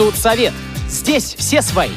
[0.00, 0.54] Студсовет.
[0.88, 1.90] Здесь все свои.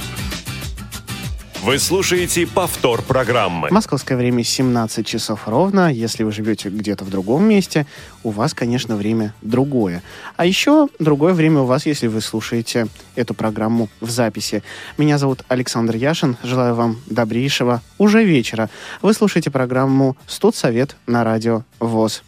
[1.61, 3.69] Вы слушаете повтор программы.
[3.71, 5.89] Московское время 17 часов ровно.
[5.89, 7.87] Если вы живете где-то в другом месте,
[8.23, 10.03] у вас, конечно, время другое.
[10.35, 14.63] А еще другое время у вас, если вы слушаете эту программу в записи.
[14.97, 16.35] Меня зовут Александр Яшин.
[16.43, 18.69] Желаю вам добрейшего уже вечера.
[19.01, 22.21] Вы слушаете программу «Студсовет» на радио ВОЗ.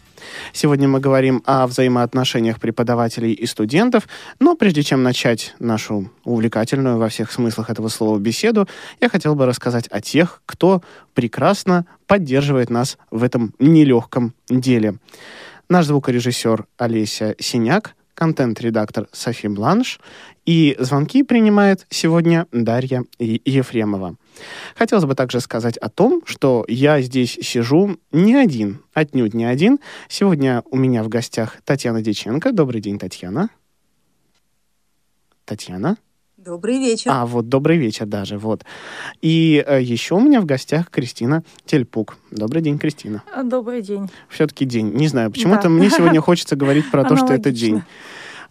[0.53, 4.07] Сегодня мы говорим о взаимоотношениях преподавателей и студентов,
[4.39, 8.67] но прежде чем начать нашу увлекательную во всех смыслах этого слова беседу,
[9.02, 10.81] я хотел бы рассказать о тех, кто
[11.13, 14.95] прекрасно поддерживает нас в этом нелегком деле.
[15.69, 19.99] Наш звукорежиссер Олеся Синяк, контент-редактор Софи Бланш
[20.45, 24.16] и звонки принимает сегодня Дарья Ефремова.
[24.75, 29.80] Хотелось бы также сказать о том, что я здесь сижу не один, отнюдь не один.
[30.09, 32.52] Сегодня у меня в гостях Татьяна Деченко.
[32.52, 33.49] Добрый день, Татьяна.
[35.45, 35.98] Татьяна.
[36.45, 37.09] Добрый вечер.
[37.11, 38.63] А, вот, добрый вечер даже, вот.
[39.19, 42.17] И э, еще у меня в гостях Кристина Тельпук.
[42.30, 43.23] Добрый день, Кристина.
[43.44, 44.11] Добрый день.
[44.30, 44.91] Все-таки день.
[44.94, 45.69] Не знаю, почему-то да.
[45.69, 47.81] мне сегодня хочется говорить про то, что это день.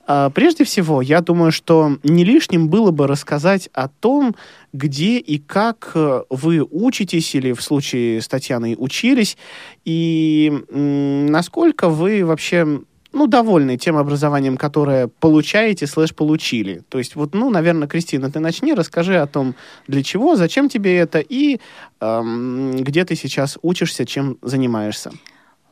[0.06, 4.34] А, прежде всего, я думаю, что не лишним было бы рассказать о том,
[4.72, 9.36] где и как э, вы учитесь или в случае с Татьяной учились,
[9.84, 12.80] и насколько вы вообще
[13.14, 16.82] ну, довольны тем образованием, которое получаете, слэш получили.
[16.88, 19.54] То есть, вот, ну, наверное, Кристина, ты начни, расскажи о том,
[19.86, 21.60] для чего, зачем тебе это и
[22.00, 25.12] эм, где ты сейчас учишься, чем занимаешься.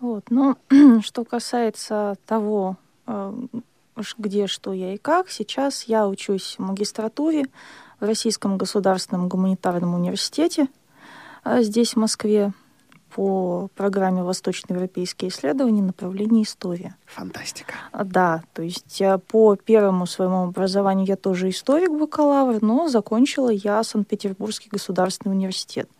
[0.00, 0.56] Вот, ну,
[1.05, 2.77] что касается того,
[3.08, 3.33] э,
[4.18, 5.30] где, что я и как.
[5.30, 7.46] Сейчас я учусь в магистратуре
[8.00, 10.68] в Российском государственном гуманитарном университете
[11.44, 12.52] а здесь, в Москве,
[13.14, 16.96] по программе «Восточноевропейские исследования» направление «История».
[17.06, 17.74] Фантастика.
[17.90, 23.82] А, да, то есть а, по первому своему образованию я тоже историк-бакалавр, но закончила я
[23.82, 25.90] Санкт-Петербургский государственный университет.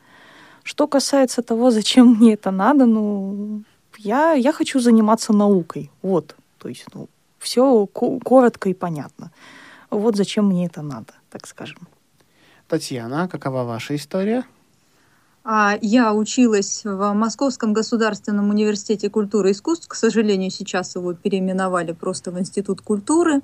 [0.63, 3.65] Что касается того, зачем мне это надо, ну,
[3.99, 5.91] я, я хочу заниматься наукой.
[6.03, 7.09] Вот, то есть, ну,
[7.43, 9.33] все коротко и понятно.
[9.91, 11.89] Вот зачем мне это надо, так скажем.
[12.69, 14.45] Татьяна, какова ваша история?
[15.45, 19.89] А Я училась в Московском государственном университете культуры и искусств.
[19.89, 23.43] К сожалению, сейчас его переименовали просто в Институт культуры.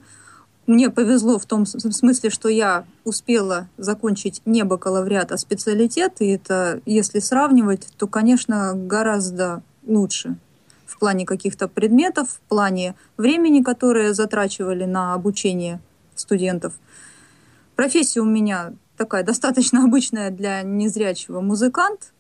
[0.69, 6.21] Мне повезло в том смысле, что я успела закончить не бакалавриат, а специалитет.
[6.21, 10.37] И это, если сравнивать, то, конечно, гораздо лучше
[10.89, 15.81] в плане каких-то предметов, в плане времени, которое затрачивали на обучение
[16.15, 16.75] студентов.
[17.77, 22.13] Профессия у меня такая достаточно обычная для незрячего музыкант.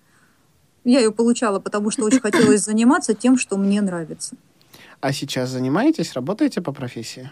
[0.84, 4.36] Я ее получала, потому что очень хотелось заниматься тем, что мне нравится.
[5.00, 7.30] А сейчас занимаетесь, работаете по профессии?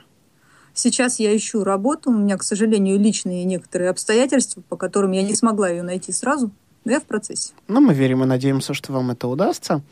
[0.72, 2.10] Сейчас я ищу работу.
[2.10, 6.50] У меня, к сожалению, личные некоторые обстоятельства, по которым я не смогла ее найти сразу.
[6.84, 7.52] Но я в процессе.
[7.66, 9.82] Ну, мы верим и надеемся, что вам это удастся.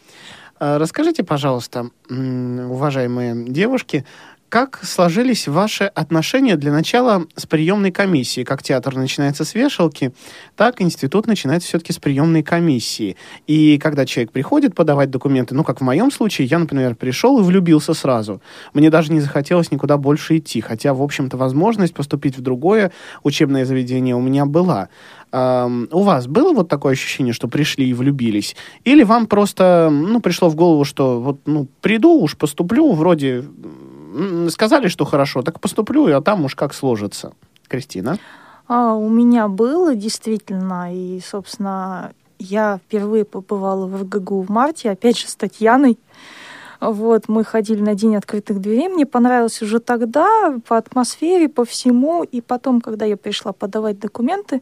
[0.59, 4.05] А, расскажите, пожалуйста, уважаемые девушки,
[4.55, 8.45] как сложились ваши отношения для начала с приемной комиссией?
[8.45, 10.13] Как театр начинается с вешалки,
[10.55, 13.17] так институт начинается все-таки с приемной комиссии.
[13.49, 17.43] И когда человек приходит подавать документы, ну, как в моем случае, я, например, пришел и
[17.43, 18.41] влюбился сразу.
[18.75, 22.93] Мне даже не захотелось никуда больше идти, хотя, в общем-то, возможность поступить в другое
[23.25, 24.89] учебное заведение у меня была.
[25.35, 28.55] У вас было вот такое ощущение, что пришли и влюбились?
[28.85, 33.45] Или вам просто, ну, пришло в голову, что вот, ну, приду уж, поступлю, вроде
[34.51, 37.33] сказали, что хорошо, так поступлю, а там уж как сложится.
[37.67, 38.19] Кристина?
[38.69, 45.19] А, у меня было действительно, и, собственно, я впервые побывала в РГГУ в марте, опять
[45.19, 45.99] же, с Татьяной.
[46.81, 48.89] Вот, мы ходили на День открытых дверей.
[48.89, 52.23] Мне понравилось уже тогда, по атмосфере, по всему.
[52.23, 54.61] И потом, когда я пришла подавать документы,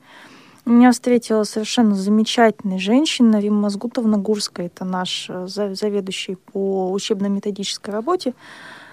[0.71, 4.67] меня встретила совершенно замечательная женщина, Римма Мазгутовна Гурская.
[4.67, 8.35] Это наш э, заведующий по учебно-методической работе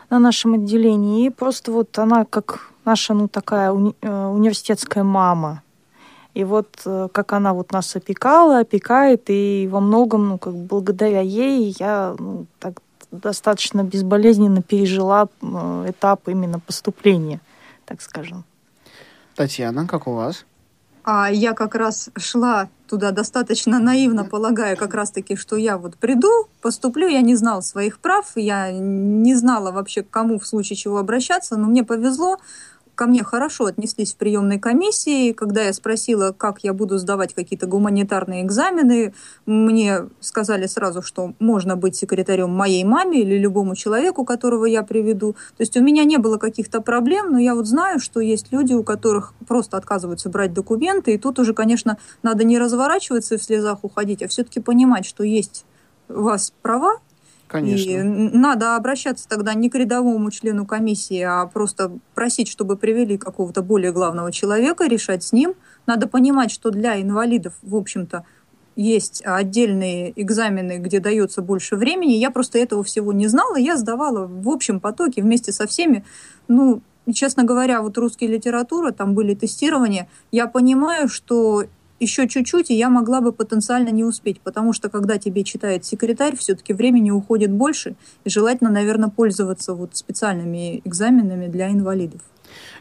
[0.10, 1.28] на нашем отделении.
[1.28, 5.62] И просто вот она как наша, ну, такая уни- э, университетская мама.
[6.34, 11.22] И вот э, как она вот нас опекала, опекает, и во многом, ну, как благодаря
[11.22, 12.82] ей я ну, так
[13.12, 17.42] достаточно безболезненно пережила этап именно поступления,
[17.86, 18.44] так скажем.
[19.36, 20.46] Татьяна, как у вас?
[21.12, 26.30] А я как раз шла туда достаточно наивно, полагая как раз-таки, что я вот приду,
[26.62, 31.00] поступлю, я не знала своих прав, я не знала вообще, к кому в случае чего
[31.00, 32.38] обращаться, но мне повезло,
[33.00, 35.32] ко мне хорошо отнеслись в приемной комиссии.
[35.32, 39.14] Когда я спросила, как я буду сдавать какие-то гуманитарные экзамены,
[39.46, 45.32] мне сказали сразу, что можно быть секретарем моей маме или любому человеку, которого я приведу.
[45.56, 48.74] То есть у меня не было каких-то проблем, но я вот знаю, что есть люди,
[48.74, 53.44] у которых просто отказываются брать документы, и тут уже, конечно, надо не разворачиваться и в
[53.44, 55.64] слезах уходить, а все-таки понимать, что есть
[56.10, 56.98] у вас права,
[57.50, 57.90] Конечно.
[57.90, 63.64] и надо обращаться тогда не к рядовому члену комиссии, а просто просить, чтобы привели какого-то
[63.64, 65.56] более главного человека, решать с ним.
[65.88, 68.24] Надо понимать, что для инвалидов, в общем-то,
[68.76, 72.14] есть отдельные экзамены, где дается больше времени.
[72.14, 73.58] Я просто этого всего не знала.
[73.58, 76.06] Я сдавала в общем потоке вместе со всеми.
[76.48, 76.82] Ну,
[77.12, 80.08] честно говоря, вот русская литература, там были тестирования.
[80.32, 81.66] Я понимаю, что
[82.00, 86.36] еще чуть-чуть, и я могла бы потенциально не успеть, потому что когда тебе читает секретарь,
[86.38, 92.22] все-таки времени уходит больше, и желательно, наверное, пользоваться вот специальными экзаменами для инвалидов.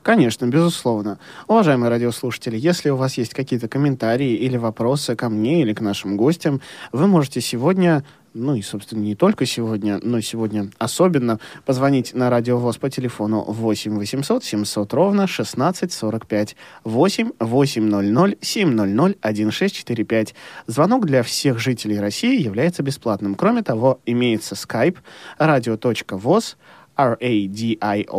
[0.02, 1.18] Конечно, безусловно.
[1.46, 6.16] Уважаемые радиослушатели, если у вас есть какие-то комментарии или вопросы ко мне или к нашим
[6.16, 6.60] гостям,
[6.92, 8.04] вы можете сегодня
[8.34, 13.42] ну и, собственно, не только сегодня, но сегодня особенно, позвонить на Радио ВОЗ по телефону
[13.42, 20.34] 8 800 700 ровно 1645 8 800 700 1645.
[20.66, 23.34] Звонок для всех жителей России является бесплатным.
[23.34, 24.98] Кроме того, имеется skype
[25.38, 26.56] radio.voz
[26.98, 28.10] radio.vos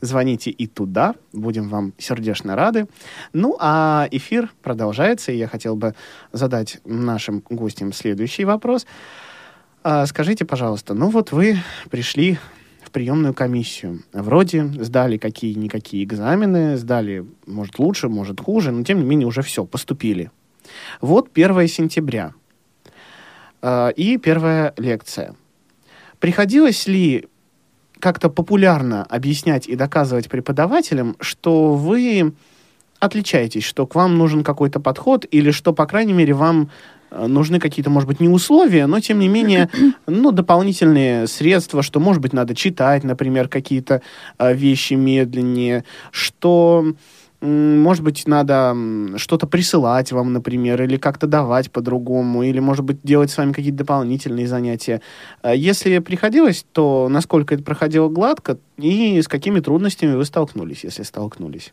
[0.00, 2.86] Звоните и туда, будем вам сердечно рады.
[3.32, 5.94] Ну, а эфир продолжается, и я хотел бы
[6.32, 8.86] задать нашим гостям следующий вопрос.
[9.82, 11.58] А, скажите, пожалуйста, ну вот вы
[11.90, 12.38] пришли
[12.82, 14.02] в приемную комиссию.
[14.12, 19.64] Вроде сдали какие-никакие экзамены, сдали, может, лучше, может, хуже, но, тем не менее, уже все,
[19.64, 20.30] поступили.
[21.00, 22.34] Вот 1 сентября
[23.62, 25.34] э, и первая лекция.
[26.20, 27.26] Приходилось ли
[27.98, 32.32] как-то популярно объяснять и доказывать преподавателям, что вы
[32.98, 36.70] отличаетесь, что к вам нужен какой-то подход, или что, по крайней мере, вам
[37.10, 39.70] э, нужны какие-то, может быть, не условия, но, тем не менее,
[40.06, 44.02] ну, дополнительные средства, что, может быть, надо читать, например, какие-то
[44.38, 46.94] э, вещи медленнее, что
[47.40, 48.76] может быть, надо
[49.16, 53.78] что-то присылать вам, например, или как-то давать по-другому, или, может быть, делать с вами какие-то
[53.78, 55.00] дополнительные занятия.
[55.42, 61.02] А если приходилось, то насколько это проходило гладко и с какими трудностями вы столкнулись, если
[61.02, 61.72] столкнулись?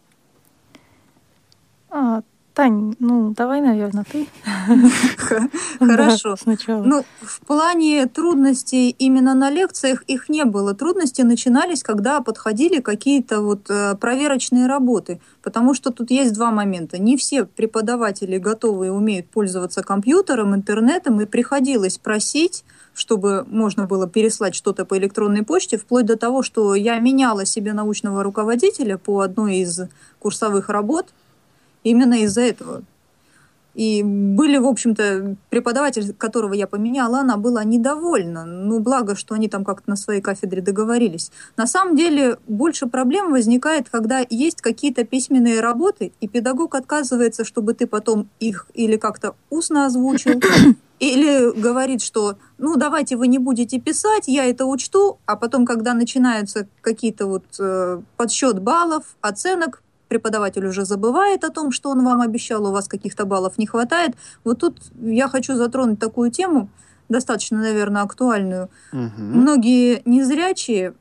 [2.58, 4.28] Тань, ну давай, наверное, ты.
[5.80, 6.36] Хорошо.
[6.36, 6.82] Сначала.
[6.82, 10.74] Ну, в плане трудностей именно на лекциях их не было.
[10.74, 15.22] Трудности начинались, когда подходили какие-то вот э, проверочные работы.
[15.44, 16.98] Потому что тут есть два момента.
[16.98, 22.64] Не все преподаватели готовы и умеют пользоваться компьютером, интернетом, и приходилось просить
[22.96, 27.74] чтобы можно было переслать что-то по электронной почте, вплоть до того, что я меняла себе
[27.74, 29.82] научного руководителя по одной из
[30.18, 31.06] курсовых работ,
[31.90, 32.84] именно из-за этого.
[33.78, 38.44] И были, в общем-то, преподаватель, которого я поменяла, она была недовольна.
[38.44, 41.32] Ну, благо, что они там как-то на своей кафедре договорились.
[41.58, 47.76] На самом деле, больше проблем возникает, когда есть какие-то письменные работы, и педагог отказывается, чтобы
[47.76, 50.42] ты потом их или как-то устно озвучил,
[51.00, 55.94] или говорит, что ну давайте вы не будете писать, я это учту, а потом, когда
[55.94, 62.22] начинаются какие-то вот э, подсчет баллов, оценок, преподаватель уже забывает о том, что он вам
[62.22, 64.16] обещал, у вас каких-то баллов не хватает.
[64.44, 66.70] Вот тут я хочу затронуть такую тему,
[67.10, 68.70] достаточно, наверное, актуальную.
[68.94, 69.12] Угу.
[69.18, 70.94] Многие незрячие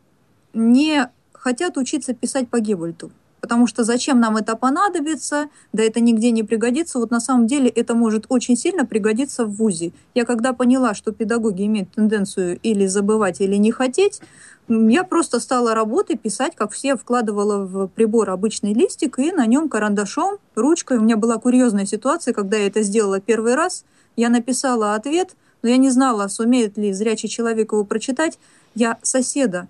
[0.55, 3.11] не хотят учиться писать по Геббельту.
[3.47, 6.99] Потому что зачем нам это понадобится, да это нигде не пригодится.
[6.99, 9.93] Вот на самом деле это может очень сильно пригодиться в ВУЗе.
[10.17, 14.21] Я когда поняла, что педагоги имеют тенденцию или забывать, или не хотеть,
[14.67, 19.69] я просто стала работать, писать, как все, вкладывала в прибор обычный листик и на нем
[19.69, 20.99] карандашом, ручкой.
[20.99, 23.85] У меня была курьезная ситуация, когда я это сделала первый раз.
[24.17, 28.41] Я написала ответ, но я не знала, сумеет ли зрячий человек его прочитать.
[28.75, 29.69] Я соседа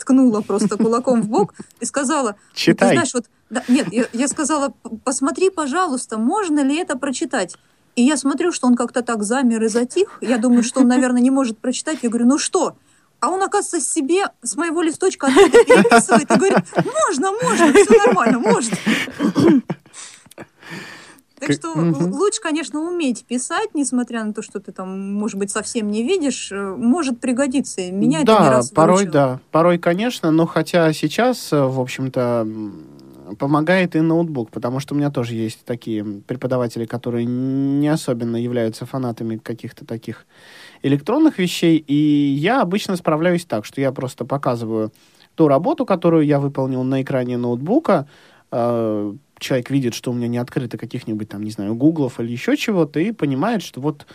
[0.00, 2.88] ткнула просто кулаком в бок и сказала, Читай.
[2.88, 4.72] ты знаешь, вот, да, нет, я, я сказала,
[5.04, 7.56] посмотри, пожалуйста, можно ли это прочитать.
[7.96, 10.18] И я смотрю, что он как-то так замер и затих.
[10.20, 11.98] Я думаю, что он, наверное, не может прочитать.
[12.02, 12.76] Я говорю, ну что?
[13.20, 18.76] А он, оказывается, себе с моего листочка переписывает и говорит, можно, можно, все нормально, можно.
[21.40, 25.90] Так что лучше, конечно, уметь писать, несмотря на то, что ты там, может быть, совсем
[25.90, 27.90] не видишь, э, может пригодиться.
[27.90, 29.12] Меня да, это не раз порой, выручило.
[29.12, 32.46] да, порой, конечно, но хотя сейчас, э, в общем-то,
[33.38, 38.86] помогает и ноутбук, потому что у меня тоже есть такие преподаватели, которые не особенно являются
[38.86, 40.26] фанатами каких-то таких
[40.82, 44.92] электронных вещей, и я обычно справляюсь так, что я просто показываю
[45.34, 48.08] ту работу, которую я выполнил на экране ноутбука,
[48.50, 52.56] э, человек видит, что у меня не открыто каких-нибудь там, не знаю, гуглов или еще
[52.56, 54.06] чего-то, и понимает, что вот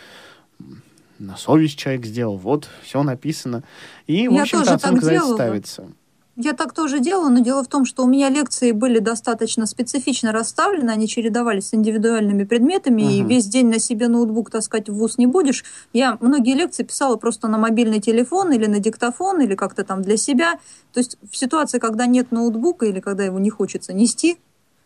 [1.18, 3.62] на совесть человек сделал, вот, все написано.
[4.06, 5.92] И, в Я общем-то, тоже так оценка за ставится.
[6.38, 10.32] Я так тоже делала, но дело в том, что у меня лекции были достаточно специфично
[10.32, 13.28] расставлены, они чередовались с индивидуальными предметами, и Мгм.
[13.30, 15.64] весь день на себе ноутбук таскать в ВУЗ не будешь.
[15.94, 20.18] Я многие лекции писала просто на мобильный телефон или на диктофон, или как-то там для
[20.18, 20.60] себя.
[20.92, 24.36] То есть в ситуации, когда нет ноутбука или когда его не хочется нести,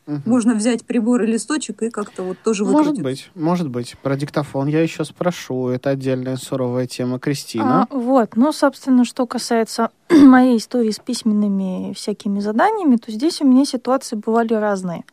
[0.07, 0.23] Мгм.
[0.25, 3.03] можно взять прибор и листочек и как-то вот тоже Может выкрутить.
[3.03, 3.97] быть, может быть.
[4.03, 5.69] Про диктофон я еще спрошу.
[5.69, 7.19] Это отдельная суровая тема.
[7.19, 7.83] Кристина.
[7.91, 13.47] А, вот, ну, собственно, что касается моей истории с письменными всякими заданиями, то здесь у
[13.47, 15.05] меня ситуации бывали разные.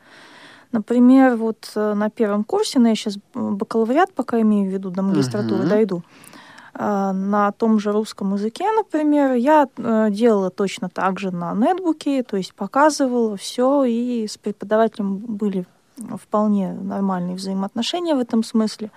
[0.71, 5.01] Например, вот э, на первом курсе, ну, я сейчас бакалавриат пока имею в виду, до
[5.01, 5.69] магистратуры Мгм.
[5.69, 6.03] дойду,
[6.79, 12.37] на том же русском языке, например, я э, делала точно так же на нетбуке, то
[12.37, 15.65] есть показывала все, и с преподавателем были
[16.21, 18.91] вполне нормальные взаимоотношения в этом смысле.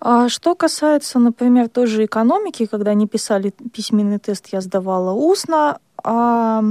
[0.00, 5.78] А что касается, например, той же экономики, когда они писали письменный тест, я сдавала устно,
[6.04, 6.62] а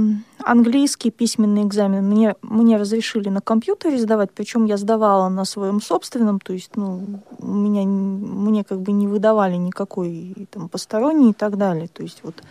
[0.44, 6.40] английский письменный экзамен мне, мне разрешили на компьютере сдавать, причем я сдавала на своем собственном,
[6.40, 11.56] то есть, ну, у меня, мне как бы не выдавали никакой там посторонний и так
[11.56, 12.42] далее, то есть вот.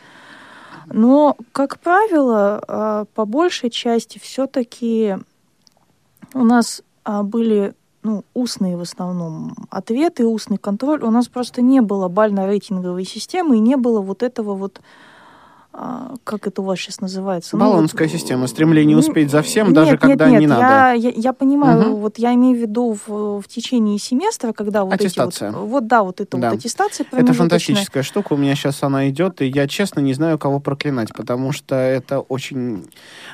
[0.91, 5.17] Но, как правило, а, по большей части все-таки
[6.33, 11.03] у нас а, были ну, устные в основном ответы, устный контроль.
[11.03, 14.81] У нас просто не было бально-рейтинговой системы и не было вот этого вот
[15.81, 17.55] а, как это у вас сейчас называется?
[17.55, 20.61] Ну, Баллонская вот, система, стремление успеть за всем, нет, даже нет, когда нет, не надо.
[20.61, 21.95] Я, я, я понимаю, Мгм.
[21.95, 25.51] вот я имею в виду в, в течение семестра, когда вот Аттестация.
[25.51, 26.49] эти вот, вот да, вот это Да.
[26.49, 30.37] вот аттестация Это фантастическая штука, у меня сейчас она идет, и я честно не знаю,
[30.37, 32.89] кого проклинать, потому что это очень,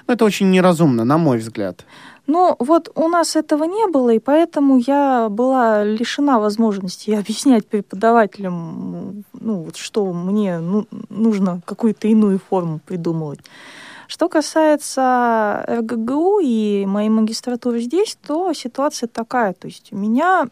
[0.08, 1.84] ну, это очень неразумно, на мой взгляд.
[2.27, 9.24] Ну, вот у нас этого не было, и поэтому я была лишена возможности объяснять преподавателям,
[9.34, 13.39] ну, вот что мне ну, нужно какую-то иную форму придумывать.
[14.08, 19.53] Что касается РГГУ и моей магистратуры здесь, то ситуация такая.
[19.53, 20.48] То есть у меня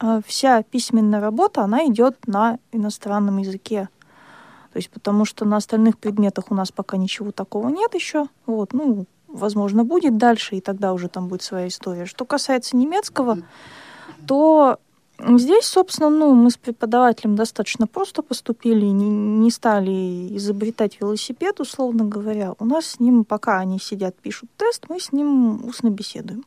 [0.00, 3.88] э, вся письменная работа, она идет на иностранном языке.
[4.72, 8.26] То есть потому что на остальных предметах у нас пока ничего такого нет еще.
[8.46, 12.06] Вот, ну, возможно, будет дальше, и тогда уже там будет своя история.
[12.06, 13.38] Что касается немецкого,
[14.26, 14.78] то
[15.18, 22.04] здесь, собственно, ну, мы с преподавателем достаточно просто поступили, не, не стали изобретать велосипед, условно
[22.04, 22.54] говоря.
[22.58, 26.44] У нас с ним, пока они сидят, пишут тест, мы с ним устно беседуем.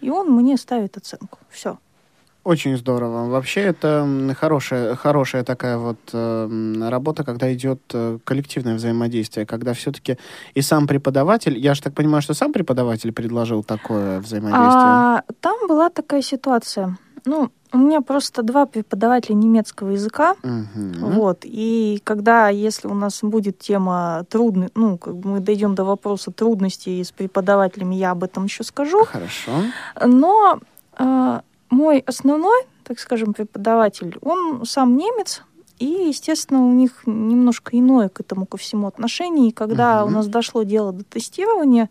[0.00, 1.38] И он мне ставит оценку.
[1.50, 1.78] Все.
[2.46, 3.28] Очень здорово.
[3.28, 4.06] Вообще это
[4.38, 10.16] хорошая, хорошая такая вот э, работа, когда идет э, коллективное взаимодействие, когда все-таки
[10.54, 14.70] и сам преподаватель, я же так понимаю, что сам преподаватель предложил такое взаимодействие.
[14.76, 16.96] А, там была такая ситуация.
[17.24, 20.36] Ну, у меня просто два преподавателя немецкого языка.
[20.44, 20.92] Мгм.
[21.00, 21.40] Вот.
[21.42, 26.30] И когда, если у нас будет тема трудной, ну, как бы мы дойдем до вопроса
[26.30, 29.04] трудностей с преподавателями, я об этом еще скажу.
[29.04, 29.50] Хорошо.
[30.00, 30.60] Но
[30.96, 35.42] э, мой основной, так скажем, преподаватель, он сам немец,
[35.78, 39.48] и, естественно, у них немножко иное к этому ко всему отношение.
[39.48, 40.12] И когда Мгм.
[40.12, 41.90] у нас дошло дело до тестирования,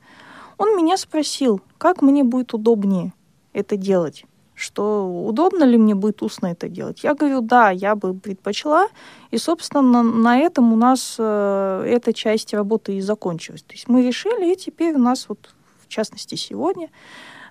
[0.58, 3.14] он меня спросил, как мне будет удобнее
[3.54, 7.04] это делать что удобно ли мне будет устно это делать.
[7.04, 8.88] Я говорю, да, я бы предпочла.
[9.30, 13.64] И, собственно, на, на этом у нас э, эта часть работы и закончилась.
[13.64, 15.54] То есть мы решили, и теперь у нас вот,
[15.84, 16.90] в частности, сегодня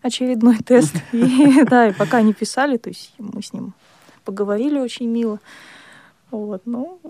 [0.04, 0.94] очередной тест.
[1.12, 3.72] И, да, и пока не писали, то есть мы с ним
[4.24, 5.38] поговорили очень мило.
[6.30, 7.00] Вот, ну,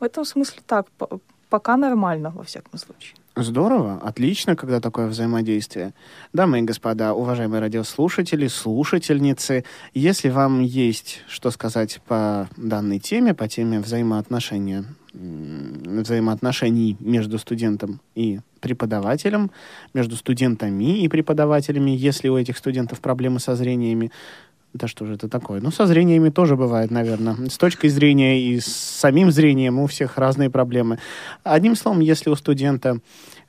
[0.00, 3.16] в этом смысле так, по- пока нормально, во всяком случае.
[3.40, 5.94] Здорово, отлично, когда такое взаимодействие.
[6.32, 9.64] Дамы и господа, уважаемые радиослушатели, слушательницы,
[9.94, 18.40] если вам есть что сказать по данной теме, по теме взаимоотношения, взаимоотношений между студентом и
[18.58, 19.52] преподавателем,
[19.94, 24.10] между студентами и преподавателями, если у этих студентов проблемы со зрениями,
[24.74, 25.60] да что же это такое?
[25.60, 27.48] Ну, со зрениями тоже бывает, наверное.
[27.48, 30.98] С точкой зрения и с самим зрением у всех разные проблемы.
[31.42, 33.00] Одним словом, если у студента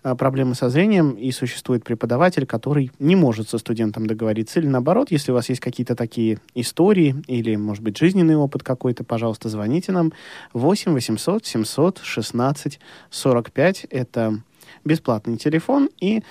[0.01, 5.11] а, проблемы со зрением и существует преподаватель, который не может со студентом договориться, или наоборот,
[5.11, 9.91] если у вас есть какие-то такие истории или, может быть, жизненный опыт какой-то, пожалуйста, звоните
[9.91, 10.13] нам
[10.53, 13.87] 8 800 700 16 45.
[13.89, 14.39] Это
[14.85, 15.89] бесплатный телефон.
[15.99, 16.23] И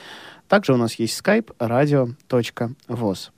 [0.49, 3.30] также у нас есть skype radio.voz.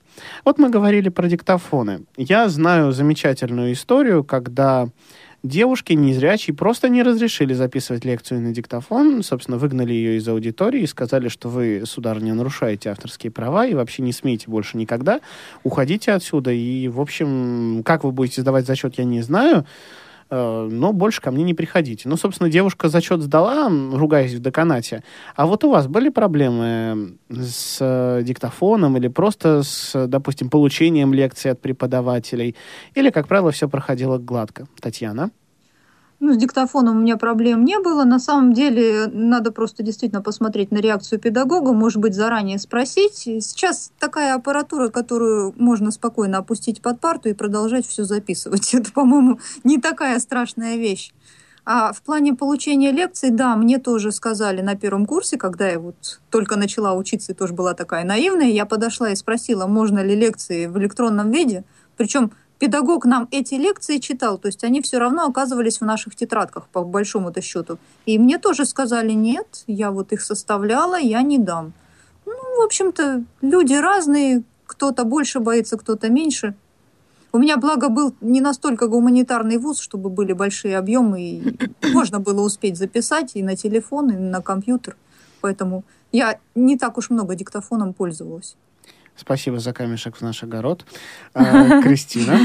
[0.45, 2.03] Вот мы говорили про диктофоны.
[2.17, 4.89] Я знаю замечательную историю, когда
[5.43, 10.87] девушке незрячей просто не разрешили записывать лекцию на диктофон, собственно, выгнали ее из аудитории и
[10.87, 15.21] сказали, что вы, сударыня, нарушаете авторские права и вообще не смеете больше никогда,
[15.63, 16.51] уходите отсюда.
[16.51, 19.65] И, в общем, как вы будете сдавать зачет, я не знаю,
[20.31, 22.07] но больше ко мне не приходите.
[22.07, 25.03] Ну, собственно, девушка зачет сдала, ругаясь в деканате.
[25.35, 31.51] А вот у вас были проблемы с э, диктофоном или просто с, допустим, получением лекций
[31.51, 32.55] от преподавателей?
[32.95, 34.67] Или, как правило, все проходило гладко?
[34.79, 35.31] Татьяна?
[36.23, 38.03] Ну, с диктофоном у меня проблем не было.
[38.03, 43.15] На самом деле, надо просто действительно посмотреть на реакцию педагога, может быть, заранее спросить.
[43.15, 48.71] Сейчас такая аппаратура, которую можно спокойно опустить под парту и продолжать все записывать.
[48.75, 51.11] Это, по-моему, не такая страшная вещь.
[51.65, 56.21] А в плане получения лекций, да, мне тоже сказали на первом курсе, когда я вот
[56.29, 60.67] только начала учиться и тоже была такая наивная, я подошла и спросила, можно ли лекции
[60.67, 61.63] в электронном виде.
[61.97, 66.67] Причем педагог нам эти лекции читал, то есть они все равно оказывались в наших тетрадках,
[66.67, 67.79] по большому-то счету.
[68.05, 71.73] И мне тоже сказали, нет, я вот их составляла, я не дам.
[72.27, 76.53] Ну, в общем-то, люди разные, кто-то больше боится, кто-то меньше.
[77.31, 81.57] У меня, благо, был не настолько гуманитарный вуз, чтобы были большие объемы, и
[81.93, 84.95] можно было успеть записать и на телефон, и на компьютер.
[85.41, 88.55] Поэтому я не так уж много диктофоном пользовалась.
[89.15, 90.85] Спасибо за камешек в наш огород.
[91.33, 92.37] А, Кристина?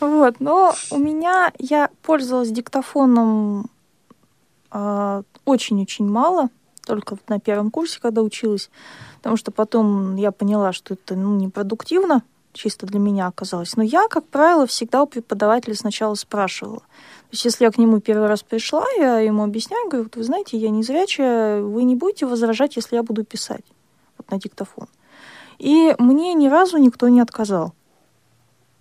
[0.00, 3.70] Вот, но у меня, я пользовалась диктофоном
[4.70, 6.48] а, очень-очень мало,
[6.86, 8.70] только на первом курсе, когда училась,
[9.18, 13.76] потому что потом я поняла, что это ну, непродуктивно, чисто для меня оказалось.
[13.76, 16.80] Но я, как правило, всегда у преподавателя сначала спрашивала.
[16.80, 20.24] То есть, если я к нему первый раз пришла, я ему объясняю, говорю, вот вы
[20.24, 23.64] знаете, я не зрячая, вы не будете возражать, если я буду писать
[24.18, 24.88] вот на диктофон.
[25.58, 27.74] И мне ни разу никто не отказал.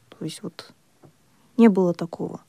[0.09, 0.71] То есть вот
[1.57, 2.41] не было такого.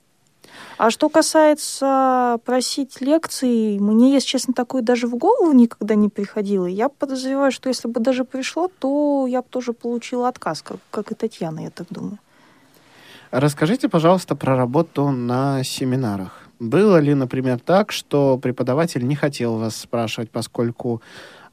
[0.77, 6.67] А что касается просить лекций, мне, если честно, такое даже в голову никогда не приходило.
[6.67, 11.13] Я подозреваю, что если бы даже пришло, то я бы тоже получила отказ, как, как
[11.13, 12.19] и Татьяна, я так думаю.
[13.31, 16.41] Расскажите, пожалуйста, про работу на семинарах.
[16.61, 21.03] Было ли, например, так, что преподаватель не хотел вас спрашивать, поскольку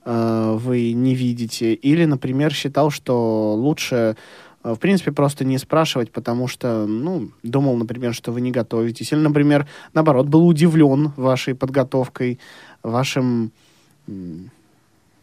[0.05, 4.15] э, вы не видите, или, например, считал, что лучше
[4.63, 9.11] э, в принципе, просто не спрашивать, потому что, ну, думал, например, что вы не готовитесь.
[9.11, 12.39] Или, например, наоборот, был удивлен вашей подготовкой,
[12.83, 13.51] вашим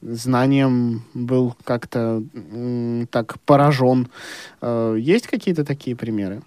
[0.02, 2.22] знанием был как-то
[3.10, 4.08] так поражен.
[4.60, 6.42] Э, есть какие-то такие примеры?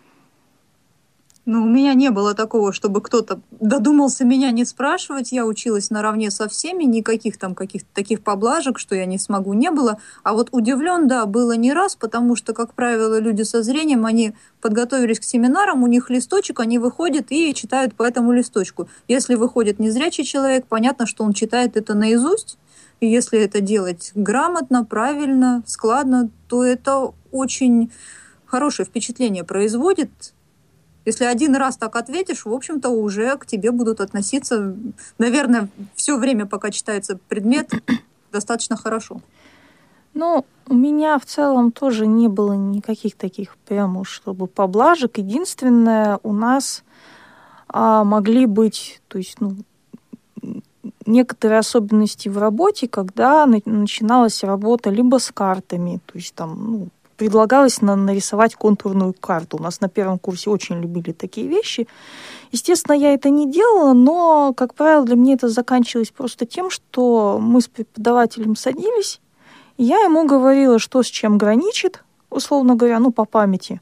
[1.45, 5.31] Ну, у меня не было такого, чтобы кто-то додумался меня не спрашивать.
[5.31, 9.71] Я училась наравне со всеми, никаких там каких-то таких поблажек, что я не смогу, не
[9.71, 9.97] было.
[10.21, 14.33] А вот удивлен, да, было не раз, потому что, как правило, люди со зрением, они
[14.61, 18.87] подготовились к семинарам, у них листочек, они выходят и читают по этому листочку.
[19.07, 22.59] Если выходит незрячий человек, понятно, что он читает это наизусть.
[22.99, 27.91] И если это делать грамотно, правильно, складно, то это очень
[28.45, 30.11] хорошее впечатление производит
[31.05, 34.75] если один раз так ответишь, в общем-то, уже к тебе будут относиться,
[35.17, 37.71] наверное, все время, пока читается предмет,
[38.31, 39.21] достаточно хорошо.
[40.13, 45.17] Ну, у меня в целом тоже не было никаких таких прям уж, чтобы поблажек.
[45.17, 46.83] Единственное, у нас
[47.67, 49.55] а, могли быть, то есть, ну,
[51.05, 56.87] некоторые особенности в работе, когда начиналась работа либо с картами, то есть там, ну,
[57.21, 59.57] предлагалось на, нарисовать контурную карту.
[59.57, 61.87] У нас на первом курсе очень любили такие вещи.
[62.51, 67.37] Естественно, я это не делала, но, как правило, для меня это заканчивалось просто тем, что
[67.39, 69.21] мы с преподавателем садились,
[69.77, 73.81] и я ему говорила, что с чем граничит, условно говоря, ну, по памяти.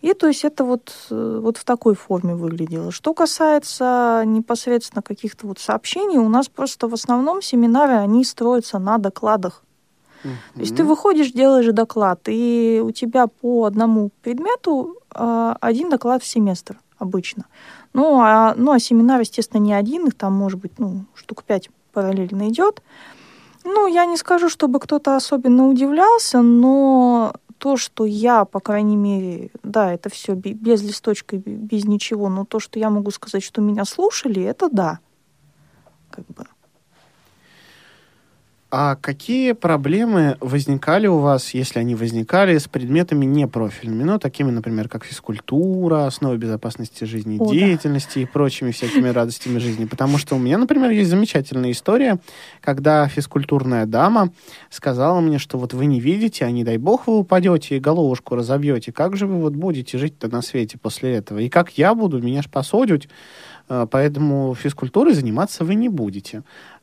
[0.00, 2.90] И то есть это вот, э, вот в такой форме выглядело.
[2.90, 8.98] Что касается непосредственно каких-то вот сообщений, у нас просто в основном семинары, они строятся на
[8.98, 9.62] докладах.
[10.22, 16.22] То есть ты выходишь, делаешь доклад, и у тебя по одному предмету э, один доклад
[16.22, 17.46] в семестр обычно.
[17.92, 21.68] Ну а, ну, а семинар, естественно, не один, их там может быть ну, штук пять
[21.92, 22.82] параллельно идет.
[23.64, 29.50] Ну, я не скажу, чтобы кто-то особенно удивлялся, но то, что я, по крайней мере,
[29.62, 33.84] да, это все без листочка, без ничего, но то, что я могу сказать, что меня
[33.84, 34.98] слушали, это да.
[36.10, 36.44] Как бы.
[38.74, 44.02] А какие проблемы возникали у вас, если они возникали, с предметами непрофильными?
[44.02, 49.84] Ну, такими, например, как физкультура, основы безопасности жизнедеятельности и прочими всякими радостями жизни.
[49.84, 52.18] Потому что у меня, например, есть замечательная история,
[52.62, 54.32] когда физкультурная дама
[54.70, 58.36] сказала мне, что вот вы не видите, а не дай бог вы упадете и головушку
[58.36, 58.90] разобьете.
[58.90, 61.40] Как же вы вот будете жить-то на свете после этого?
[61.40, 62.22] И как я буду?
[62.22, 63.06] Меня ж посадят.
[63.68, 66.42] Э, поэтому физкультурой заниматься вы не будете.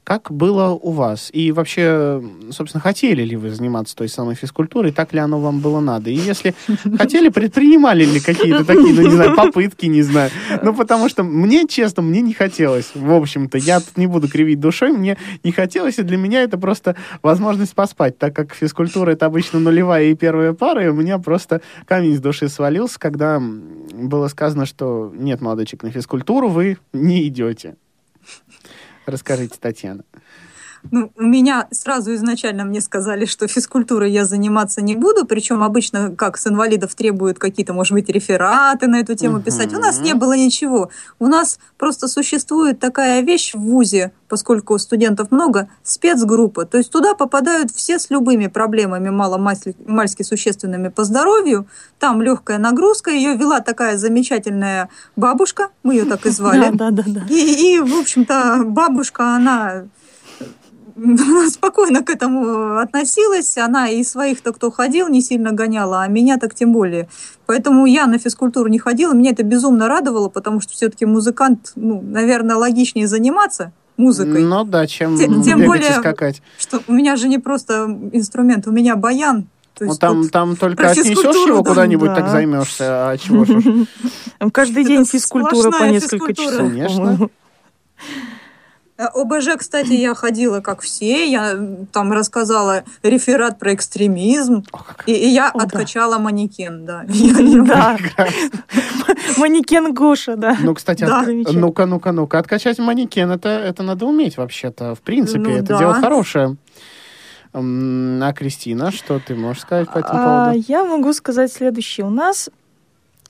[0.10, 1.30] Как было у вас?
[1.34, 2.20] И вообще,
[2.50, 4.92] собственно, хотели ли вы заниматься той самой физкультурой?
[4.92, 6.10] Так ли оно вам было надо?
[6.10, 6.56] И если
[6.98, 10.32] хотели, предпринимали ли какие-то такие, ну, не знаю, попытки, не знаю.
[10.64, 12.90] Ну, потому что мне, честно, мне не хотелось.
[12.96, 16.58] В общем-то, я тут не буду кривить душой, мне не хотелось, и для меня это
[16.58, 21.20] просто возможность поспать, так как физкультура это обычно нулевая и первая пара, и у меня
[21.20, 27.28] просто камень с души свалился, когда было сказано, что нет, молодочек, на физкультуру вы не
[27.28, 27.76] идете.
[29.10, 30.04] Расскажите, Татьяна.
[30.92, 36.16] Ну, у меня сразу изначально мне сказали, что физкультурой я заниматься не буду, причем обычно,
[36.16, 39.74] как с инвалидов требуют какие-то, может быть, рефераты на эту тему писать.
[39.74, 40.90] У нас не было ничего.
[41.20, 46.66] У нас просто существует такая вещь в ВУЗе, поскольку студентов много, спецгруппа.
[46.66, 51.68] То есть туда попадают все с любыми проблемами мало-мальски существенными по здоровью.
[52.00, 53.12] Там легкая нагрузка.
[53.12, 56.70] Ее вела такая замечательная бабушка, мы ее так и звали.
[56.80, 57.22] Да, да, да.
[57.30, 59.86] И в общем-то, бабушка, она
[61.50, 63.58] спокойно к этому относилась.
[63.58, 67.10] Она и своих-то, кто ходил, не сильно гоняла, а меня так тем более.
[67.46, 69.14] Поэтому я на физкультуру не ходила.
[69.14, 74.44] Меня это безумно радовало, потому что все-таки музыкант, ну, наверное, логичнее заниматься музыкой.
[74.44, 76.42] Ну да, чем тем, тем более, скакать.
[76.58, 79.48] Что у меня же не просто инструмент, у меня баян.
[79.78, 82.16] То ну, там, там только отнесешь его да, куда-нибудь, да.
[82.16, 83.10] так займешься.
[83.10, 83.86] А чего же?
[84.52, 86.58] Каждый день физкультура по несколько часов.
[86.58, 87.30] Конечно.
[89.00, 91.32] Э, ОБЖ, кстати, я ходила как все.
[91.32, 91.58] Я
[91.94, 94.66] там рассказала реферат про экстремизм.
[95.06, 96.20] И, и я О, откачала да.
[96.20, 97.06] манекен, да.
[97.70, 97.98] Да.
[99.38, 100.58] Манекен Гоша, да.
[100.62, 101.06] Ну, кстати,
[101.54, 102.40] ну-ка, ну-ка, ну-ка.
[102.40, 104.96] Откачать манекен, это, это надо уметь вообще-то.
[104.96, 106.58] В принципе, ну это дело хорошее.
[107.54, 110.66] А Кристина, что ты можешь сказать по этому а, поводу?
[110.68, 112.06] Я могу сказать следующее.
[112.06, 112.50] У нас,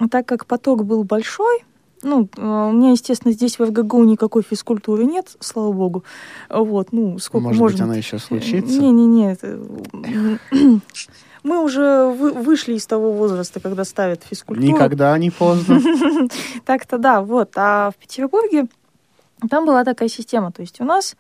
[0.09, 1.63] так как поток был большой,
[2.01, 6.03] ну, а, у меня, естественно, здесь в РГГУ никакой физкультуры нет, слава богу.
[6.49, 8.79] Вот, ну, сколько может может быть, она еще случится?
[8.79, 9.37] Не-не-не.
[11.41, 14.67] Мы уже вы, вышли из того возраста, когда ставят физкультуру.
[14.67, 15.79] Никогда не поздно.
[16.65, 17.51] Так-то да, вот.
[17.55, 18.67] А в Петербурге
[19.49, 20.51] там была такая система.
[20.51, 21.15] То есть у нас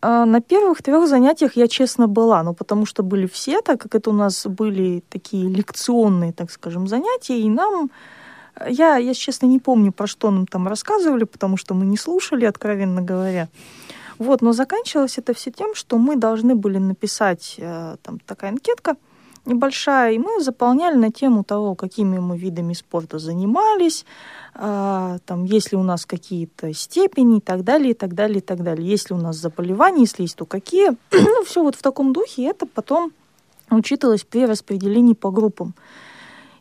[0.00, 3.94] а, на первых трех занятиях я честно была, ну потому что были все, так как
[3.94, 7.90] это у нас были такие лекционные, так скажем, занятия, и нам
[8.68, 12.44] я, я, честно, не помню, про что нам там рассказывали, потому что мы не слушали,
[12.44, 13.48] откровенно говоря.
[14.18, 18.96] Вот, но заканчивалось это все тем, что мы должны были написать э, там такая анкетка
[19.46, 24.04] небольшая, и мы заполняли на тему того, какими мы видами спорта занимались,
[24.54, 28.42] э, там, есть ли у нас какие-то степени и так далее, и так далее, и
[28.42, 28.88] так далее.
[28.88, 30.90] Есть ли у нас заболевания, если есть, то какие.
[31.12, 33.12] ну, все вот в таком духе, и это потом
[33.70, 35.74] учитывалось при распределении по группам.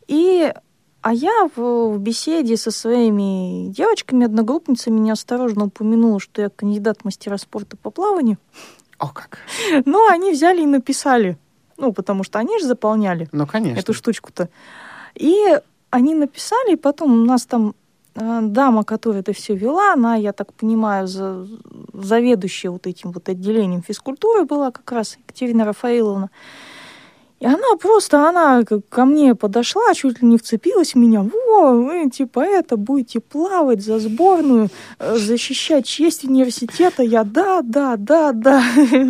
[0.08, 0.54] И
[1.06, 7.38] а я в, в беседе со своими девочками, одногруппницами неосторожно упомянула, что я кандидат мастера
[7.38, 8.40] спорта по плаванию.
[8.98, 9.38] О, как.
[9.86, 11.38] Ну, они взяли и написали.
[11.78, 13.78] Ну, потому что они же заполняли ну, конечно.
[13.78, 14.50] эту штучку-то.
[15.14, 15.60] И
[15.92, 17.76] они написали, и потом у нас там
[18.16, 21.48] э, дама, которая это все вела, она, я так понимаю, за,
[21.94, 26.32] заведующая вот этим вот отделением физкультуры была как раз Екатерина Рафаиловна.
[27.46, 31.22] И она просто, она ко мне подошла, чуть ли не вцепилась в меня.
[31.22, 37.04] Во, вы типа это, будете плавать за сборную, э, защищать честь университета.
[37.04, 38.64] Я да, да, да, да.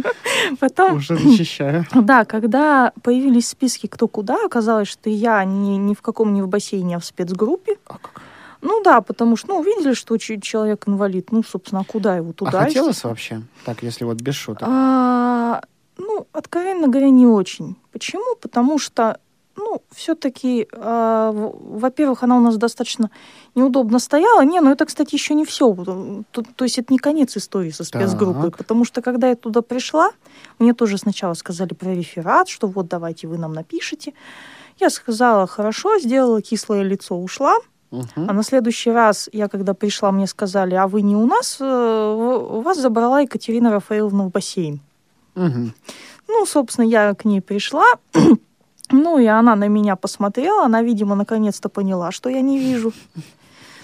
[0.59, 0.97] Потом...
[0.97, 1.85] Уже защищаю.
[1.95, 6.49] Да, когда появились списки кто куда, оказалось, что я ни, ни в каком не в
[6.49, 7.77] бассейне, а в спецгруппе.
[7.87, 8.21] А как?
[8.61, 12.59] Ну да, потому что, ну, увидели, что человек инвалид, ну, собственно, куда его туда?
[12.59, 14.67] А хотелось вообще, так, если вот без шуток?
[14.69, 15.61] А,
[15.97, 17.75] ну, откровенно говоря, не очень.
[17.91, 18.36] Почему?
[18.41, 19.19] Потому что,
[19.55, 23.10] ну, все-таки, э, а, во-первых, она у нас достаточно
[23.55, 24.41] неудобно стояла.
[24.43, 25.73] Не, ну это, кстати, еще не все.
[26.31, 28.51] То, то есть это не конец истории со спецгруппой.
[28.51, 28.58] Так.
[28.58, 30.12] Потому что, когда я туда пришла,
[30.60, 34.13] мне тоже сначала сказали про реферат, что вот давайте вы нам напишите.
[34.79, 37.58] Я сказала, хорошо, сделала кислое лицо, ушла.
[37.91, 38.08] Угу.
[38.15, 42.62] А на следующий раз, я когда пришла, мне сказали, а вы не у нас, э,
[42.65, 44.81] вас забрала Екатерина Рафаэловна в бассейн.
[45.35, 45.71] Угу.
[46.27, 47.85] Ну, собственно, я к ней пришла.
[48.91, 50.65] ну, и она на меня посмотрела.
[50.65, 52.93] Она, видимо, наконец-то поняла, что я не вижу.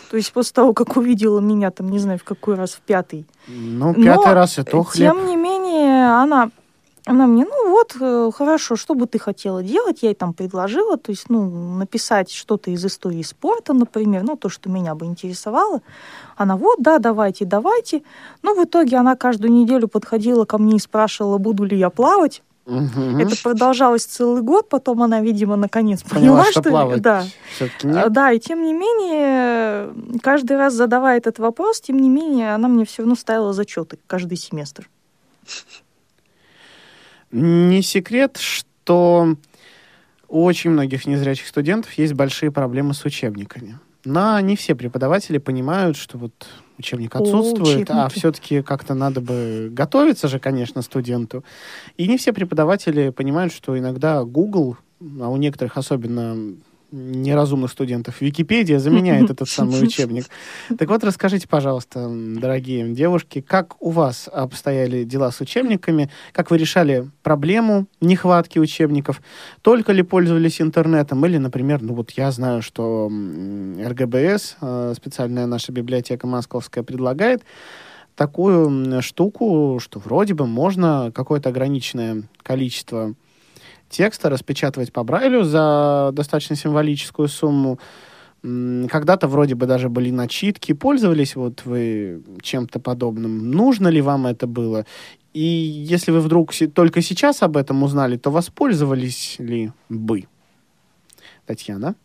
[0.09, 3.25] То есть после того, как увидела меня, там, не знаю, в какой раз, в пятый.
[3.47, 5.13] Ну, пятый Но, раз это хлеб.
[5.13, 6.51] Тем не менее, она
[7.05, 9.99] она мне, ну вот, э, хорошо, что бы ты хотела делать?
[10.03, 14.49] Я ей там предложила, то есть, ну, написать что-то из истории спорта, например, ну, то,
[14.49, 15.81] что меня бы интересовало.
[16.37, 18.03] Она, вот, да, давайте, давайте.
[18.43, 22.43] Ну, в итоге она каждую неделю подходила ко мне и спрашивала, буду ли я плавать.
[22.67, 26.69] Это продолжалось целый год, потом она, видимо, наконец Поняла, поняла, что что...
[26.69, 27.23] плавать Да.
[27.55, 28.13] все-таки А, нет.
[28.13, 32.85] Да, и тем не менее, каждый раз задавая этот вопрос, тем не менее, она мне
[32.85, 34.87] все равно ставила зачеты каждый семестр.
[37.31, 39.35] Не секрет, что
[40.27, 43.79] у очень многих незрячих студентов есть большие проблемы с учебниками.
[44.03, 46.33] Но не все преподаватели понимают, что вот
[46.77, 48.19] учебник О, отсутствует, а учебники.
[48.19, 51.43] все-таки как-то надо бы готовиться же, конечно, студенту.
[51.97, 54.77] И не все преподаватели понимают, что иногда Google,
[55.19, 56.55] а у некоторых особенно
[56.91, 60.25] неразумных студентов, Википедия заменяет этот самый учебник.
[60.77, 66.57] Так вот, расскажите, пожалуйста, дорогие девушки, как у вас обстояли дела с учебниками, как вы
[66.57, 69.21] решали проблему нехватки учебников,
[69.61, 75.71] только ли пользовались интернетом, или, например, ну вот я знаю, что РГБС, э, специальная наша
[75.71, 77.43] библиотека московская, предлагает
[78.15, 83.15] такую штуку, что вроде бы можно какое-то ограниченное количество
[83.91, 87.79] текста распечатывать по Брайлю за достаточно символическую сумму.
[88.41, 90.73] Когда-то вроде бы даже были начитки.
[90.73, 93.51] Пользовались вот вы чем-то подобным?
[93.51, 94.85] Нужно ли вам это было?
[95.33, 100.25] И если вы вдруг только сейчас об этом узнали, то воспользовались ли бы?
[101.45, 101.95] Татьяна?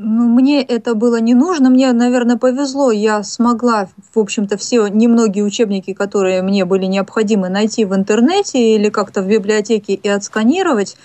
[0.00, 1.70] Ну, мне это было не нужно.
[1.70, 2.92] Мне, наверное, повезло.
[2.92, 8.90] Я смогла, в общем-то, все немногие учебники, которые мне были необходимы, найти в интернете или
[8.90, 10.96] как-то в библиотеке и отсканировать.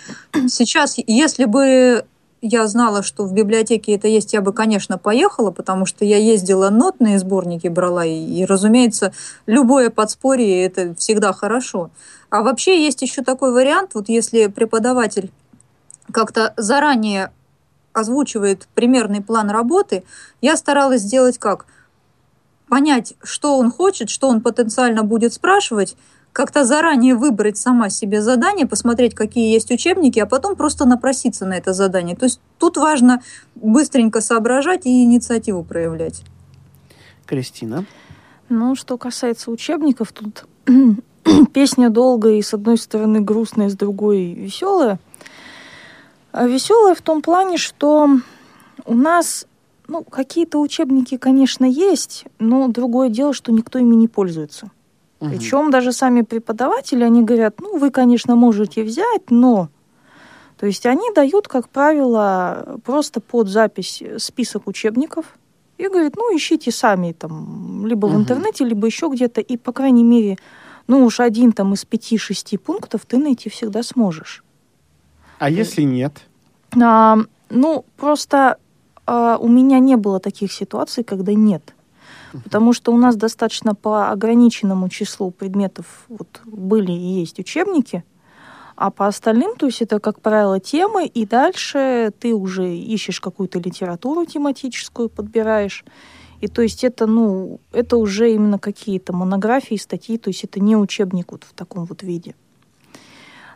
[0.48, 2.06] Сейчас, если бы
[2.44, 6.70] я знала, что в библиотеке это есть, я бы, конечно, поехала, потому что я ездила
[6.70, 9.12] нотные сборники брала, и, и, разумеется,
[9.48, 11.90] любое подспорье это всегда хорошо.
[12.30, 15.32] А вообще есть еще такой вариант, вот если преподаватель
[16.12, 17.32] как-то заранее
[17.94, 20.04] озвучивает примерный план работы,
[20.42, 21.66] я старалась сделать как?
[22.68, 25.96] Понять, что он хочет, что он потенциально будет спрашивать,
[26.34, 31.54] как-то заранее выбрать сама себе задание, посмотреть, какие есть учебники, а потом просто напроситься на
[31.54, 32.16] это задание.
[32.16, 33.22] То есть тут важно
[33.56, 36.24] быстренько соображать и инициативу проявлять.
[37.28, 37.86] Кристина?
[38.50, 40.46] Ну, что касается учебников, тут
[41.54, 45.00] песня долгая и с одной стороны грустная, с другой веселая.
[46.34, 48.10] А Веселая в том плане, что
[48.86, 49.46] у нас
[49.88, 54.72] ну, какие-то учебники, конечно, есть, но другое дело, что никто ими не пользуется.
[55.20, 55.30] Мгм.
[55.30, 59.70] Причем даже сами преподаватели, они говорят, ну, вы, конечно, можете взять, но...
[60.58, 65.38] То есть они дают, как правило, просто под запись список учебников
[65.78, 68.22] и говорят, ну, ищите сами там, либо в Мгм.
[68.22, 70.40] интернете, либо еще где-то, и, по крайней мере,
[70.88, 74.44] ну, уж один там из пяти-шести пунктов ты найти всегда сможешь.
[75.44, 76.22] А если нет?
[76.82, 77.18] А,
[77.50, 78.58] ну, просто
[79.06, 81.76] а, у меня не было таких ситуаций, когда нет.
[82.46, 88.06] Потому что у нас достаточно по ограниченному числу предметов вот, были и есть учебники,
[88.78, 93.60] а по остальным, то есть это, как правило, темы, и дальше ты уже ищешь какую-то
[93.60, 95.84] литературу тематическую, подбираешь.
[96.40, 100.78] И то есть это, ну, это уже именно какие-то монографии, статьи, то есть это не
[100.78, 102.34] учебник вот в таком вот виде.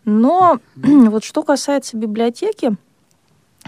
[0.07, 2.75] Но вот что касается библиотеки,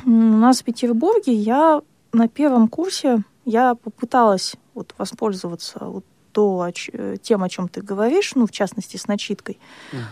[0.05, 1.81] у нас в Петербурге я
[2.13, 7.81] на первом курсе я попыталась вот воспользоваться вот то, о э, тем, о чем ты
[7.81, 9.59] говоришь, ну, в частности, с начиткой.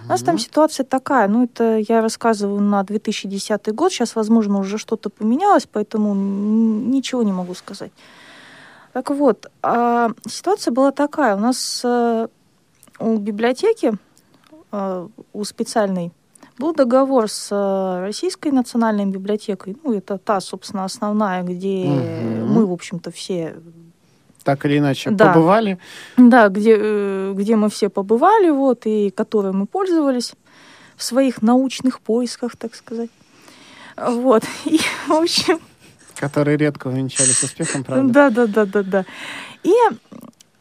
[0.05, 4.77] У нас там ситуация такая, ну, это я рассказываю на 2010 год, сейчас, возможно, уже
[4.77, 7.91] что-то поменялось, поэтому ничего не могу сказать.
[8.93, 12.27] Так вот, а, ситуация была такая, у нас э,
[12.99, 13.93] у библиотеки,
[14.71, 16.11] у специальной,
[16.57, 22.47] был договор с э, Российской национальной библиотекой, ну, это та, собственно, основная, где Мгм.
[22.53, 23.55] мы, в общем-то, все
[24.43, 25.33] Так или иначе, Да.
[25.33, 25.77] побывали?
[26.17, 30.33] да, где, э, где мы все побывали, вот, и которой мы пользовались
[30.95, 33.09] в своих научных поисках, так сказать.
[33.97, 34.43] Вот.
[34.65, 35.59] И, в общем,
[36.15, 38.11] Которые редко увенчались успехом, правда?
[38.11, 39.05] да, да, да, да, да.
[39.63, 39.71] И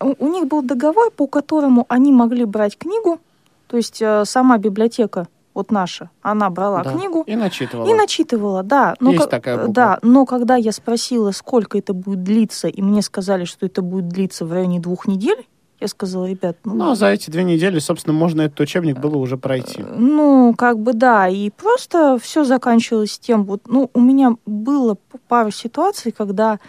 [0.01, 3.19] у них был договор, по которому они могли брать книгу,
[3.66, 6.92] то есть э, сама библиотека, вот наша, она брала Да.
[6.92, 7.88] книгу И начитывала.
[7.88, 8.94] и начитывала, да.
[9.00, 9.72] Но Есть ко- такая буква.
[9.72, 14.09] Да, но когда я спросила, сколько это будет длиться, и мне сказали, что это будет
[14.09, 15.46] длиться в районе двух недель,
[15.79, 16.75] Я сказала, ребят, ну...
[16.75, 19.83] Ну, а за эти две недели, собственно, можно этот учебник было уже пройти.
[19.83, 24.97] Ну, как бы да, и просто все заканчивалось тем, вот, ну, у меня было
[25.29, 26.61] пару ситуаций, когда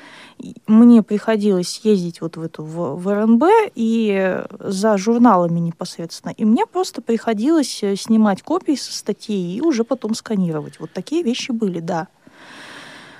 [0.67, 3.43] мне приходилось ездить вот в эту в, в РНБ
[3.75, 9.83] и за журналами непосредственно, и мне просто приходилось э, снимать копии со статей и уже
[9.83, 10.79] потом сканировать.
[10.79, 12.07] Вот такие вещи были, да.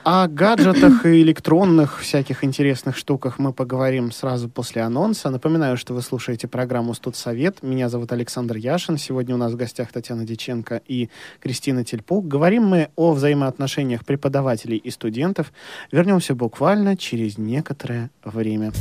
[0.09, 5.29] О гаджетах и электронных всяких интересных штуках мы поговорим сразу после анонса.
[5.29, 7.61] Напоминаю, что вы слушаете программу «Студсовет».
[7.61, 8.97] Меня зовут Александр Яшин.
[8.97, 11.09] Сегодня у нас в гостях Татьяна Диченко и
[11.41, 12.25] Кристина Тельпук.
[12.25, 15.51] Говорим мы о взаимоотношениях преподавателей и студентов.
[15.91, 18.71] Вернемся буквально через некоторое время.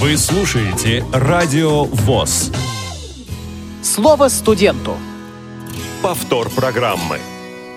[0.00, 2.50] Вы слушаете «Радио ВОЗ».
[3.82, 4.94] Слово студенту.
[6.02, 7.18] Повтор программы.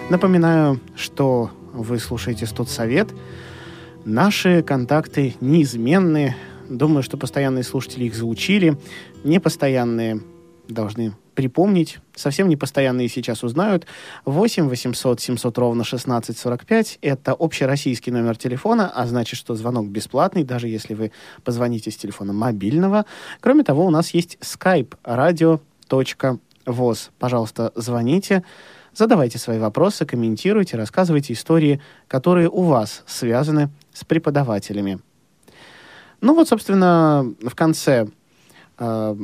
[0.10, 3.10] Напоминаю, что вы слушаете «Студсовет».
[4.06, 6.36] Наши контакты неизменны.
[6.70, 8.78] Думаю, что постоянные слушатели их заучили.
[9.24, 10.22] Непостоянные
[10.68, 12.00] должны припомнить.
[12.16, 13.86] Совсем непостоянные сейчас узнают.
[14.26, 17.00] 8 800 700 ровно 1645.
[17.02, 21.12] Это общероссийский номер телефона, а значит, что звонок бесплатный, даже если вы
[21.44, 23.06] позвоните с телефона мобильного.
[23.40, 27.10] Кроме того, у нас есть skype radio.voz.
[27.20, 28.44] Пожалуйста, звоните.
[28.94, 35.00] Задавайте свои вопросы, комментируйте, рассказывайте истории, которые у вас связаны с преподавателями.
[36.20, 38.08] Ну вот, собственно, в конце
[38.78, 39.16] э,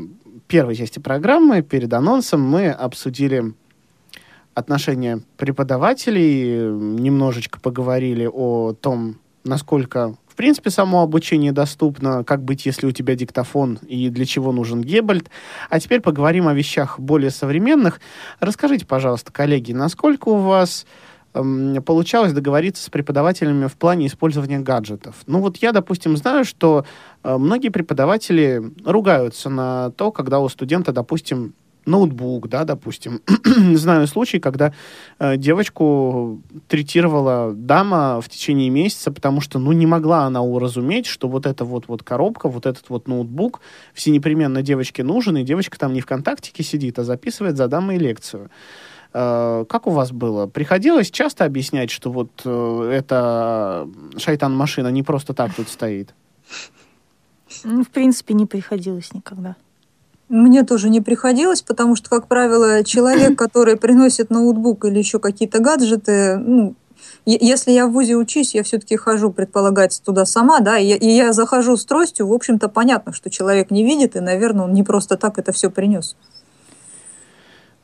[0.47, 3.53] первой части программы, перед анонсом, мы обсудили
[4.53, 12.91] отношения преподавателей, немножечко поговорили о том, насколько принципе, само обучение доступно, как быть, если у
[12.91, 15.30] тебя диктофон и для чего нужен Гебальд.
[15.69, 18.00] А теперь поговорим о вещах более современных.
[18.39, 20.86] Расскажите, пожалуйста, коллеги, насколько у вас
[21.34, 25.15] эм, получалось договориться с преподавателями в плане использования гаджетов.
[25.26, 26.86] Ну вот я, допустим, знаю, что
[27.23, 31.54] э, многие преподаватели ругаются на то, когда у студента, допустим,
[31.88, 33.21] ноутбук, да, допустим.
[33.76, 34.73] Знаю случай, когда
[35.19, 41.28] э, девочку третировала дама в течение месяца, потому что, ну, не могла она уразуметь, что
[41.28, 43.62] вот эта вот, вот коробка, вот этот вот ноутбук
[43.93, 48.50] все непременно девочке нужен, и девочка там не ВКонтактике сидит, а записывает за дамой лекцию.
[49.13, 50.47] Э, как у вас было?
[50.47, 56.13] Приходилось часто объяснять, что вот э, эта шайтан-машина не просто так тут стоит?
[57.63, 59.56] Ну, в принципе, не приходилось никогда.
[60.30, 65.60] Мне тоже не приходилось, потому что, как правило, человек, который приносит ноутбук или еще какие-то
[65.60, 66.76] гаджеты, ну,
[67.26, 71.08] если я в ВУЗе учусь, я все-таки хожу, предполагается, туда сама, да, и я, и
[71.10, 74.84] я захожу с тростью, в общем-то, понятно, что человек не видит, и, наверное, он не
[74.84, 76.16] просто так это все принес.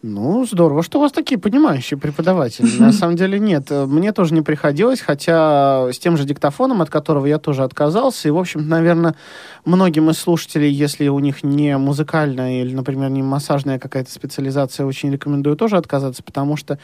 [0.05, 2.67] Ну, здорово, что у вас такие понимающие преподаватели.
[2.77, 7.25] На самом деле нет, мне тоже не приходилось, хотя с тем же диктофоном, от которого
[7.25, 9.15] я тоже отказался, и, в общем наверное,
[9.63, 15.09] многим из слушателей, если у них не музыкальная или, например, не массажная какая-то специализация, очень
[15.09, 16.79] рекомендую тоже отказаться, потому что,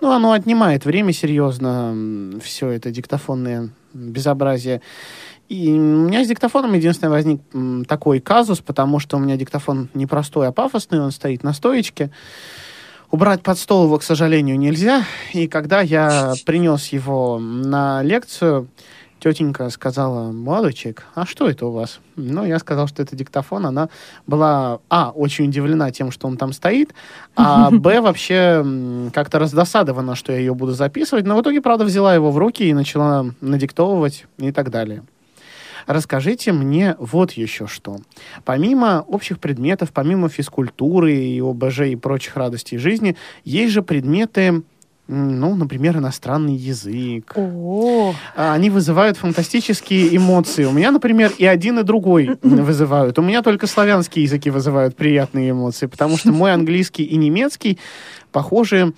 [0.00, 4.80] ну, оно отнимает время серьезно, все это диктофонное безобразие.
[5.50, 7.40] И у меня с диктофоном единственное возник
[7.88, 12.12] такой казус, потому что у меня диктофон не простой, а пафосный, он стоит на стоечке.
[13.10, 15.04] Убрать под стол его, к сожалению, нельзя.
[15.32, 18.68] И когда я принес его на лекцию,
[19.18, 21.98] тетенька сказала, молодой человек, а что это у вас?
[22.14, 23.66] Ну, я сказал, что это диктофон.
[23.66, 23.88] Она
[24.28, 26.94] была, а, очень удивлена тем, что он там стоит,
[27.34, 28.64] а, б, вообще
[29.12, 31.26] как-то раздосадована, что я ее буду записывать.
[31.26, 35.02] Но в итоге, правда, взяла его в руки и начала надиктовывать и так далее.
[35.90, 37.96] Расскажите мне вот еще что.
[38.44, 44.62] Помимо общих предметов, помимо физкультуры и ОБЖ и прочих радостей жизни, есть же предметы
[45.08, 47.32] ну, например, иностранный язык.
[47.34, 48.14] О.
[48.36, 50.64] А, они вызывают фантастические эмоции.
[50.64, 53.18] У меня, например, и один, и другой вызывают.
[53.18, 57.80] У меня только славянские языки вызывают приятные эмоции, потому что мой английский и немецкий
[58.30, 58.92] похожи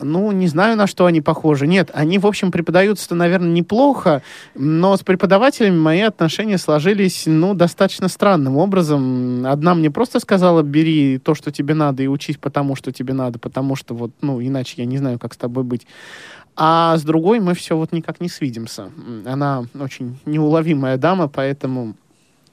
[0.00, 1.66] ну, не знаю, на что они похожи.
[1.66, 4.22] Нет, они, в общем, преподаются-то, наверное, неплохо,
[4.54, 9.46] но с преподавателями мои отношения сложились, ну, достаточно странным образом.
[9.46, 13.38] Одна мне просто сказала, бери то, что тебе надо, и учись потому, что тебе надо,
[13.38, 15.86] потому что вот, ну, иначе я не знаю, как с тобой быть.
[16.56, 18.90] А с другой мы все вот никак не свидимся.
[19.24, 21.94] Она очень неуловимая дама, поэтому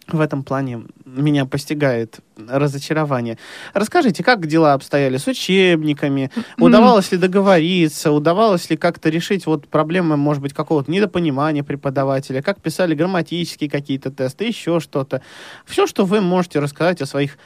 [0.08, 3.38] в этом плане меня постигает разочарование.
[3.74, 6.32] Расскажите, как дела обстояли с учебниками?
[6.60, 8.12] Удавалось ли договориться?
[8.12, 12.42] Удавалось ли как-то решить вот проблемы, может быть, какого-то недопонимания преподавателя?
[12.42, 15.22] Как писали грамматические какие-то тесты, еще что-то?
[15.66, 17.38] Все, что вы можете рассказать о своих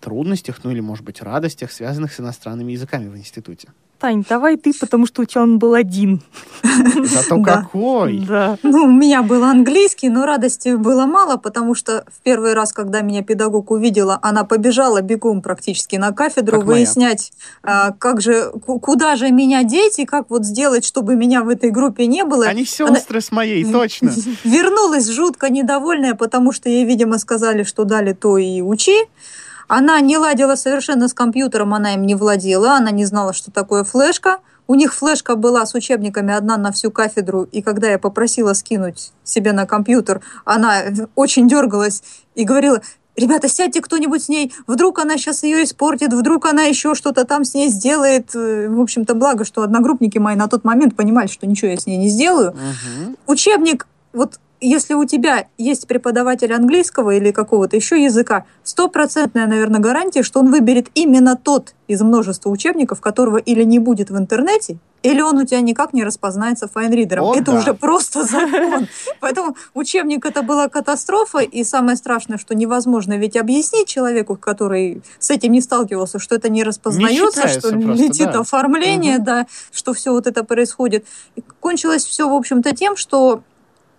[0.00, 3.68] трудностях, ну или, может быть, радостях, связанных с иностранными языками в институте.
[3.98, 6.22] Тань, давай ты, потому что у тебя он был один.
[7.04, 7.62] Зато Да.
[7.62, 8.18] какой!
[8.26, 8.58] Да.
[8.64, 13.02] Ну, у меня был английский, но радости было мало, потому что в первый раз, когда
[13.02, 18.80] меня педагог увидела, она побежала бегом практически на кафедру Как выяснять, а, как же, ку-
[18.80, 22.46] куда же меня деть и как вот сделать, чтобы меня в этой группе не было.
[22.46, 24.10] Они сестры с моей, точно.
[24.42, 28.96] Вернулась жутко недовольная, потому что ей, видимо, сказали, что дали то и учи.
[29.68, 33.84] Она не ладила совершенно с компьютером, она им не владела, она не знала, что такое
[33.84, 34.38] флешка.
[34.68, 39.12] У них флешка была с учебниками одна на всю кафедру, и когда я попросила скинуть
[39.24, 40.82] себе на компьютер, она
[41.16, 42.02] очень дергалась
[42.36, 42.80] и говорила,
[43.16, 47.44] ребята, сядьте кто-нибудь с ней, вдруг она сейчас ее испортит, вдруг она еще что-то там
[47.44, 48.34] с ней сделает.
[48.34, 51.98] В общем-то, благо, что одногруппники мои на тот момент понимали, что ничего я с ней
[51.98, 53.16] не сделаю Мгм.
[53.26, 60.22] учебник, вот если у тебя есть преподаватель английского или какого-то еще языка, стопроцентная, наверное, гарантия,
[60.22, 65.20] что он выберет именно тот из множества учебников, которого или не будет в интернете, или
[65.20, 67.24] он у тебя никак не распознается файнридером.
[67.24, 67.58] О, это да.
[67.58, 68.86] уже просто закон.
[69.20, 75.30] Поэтому учебник это была катастрофа, и самое страшное, что невозможно ведь объяснить человеку, который с
[75.30, 78.40] этим не сталкивался, что это не распознается, что просто, летит да.
[78.40, 81.04] оформление, да, что все вот это происходит.
[81.34, 83.42] И кончилось все, в общем-то, тем, что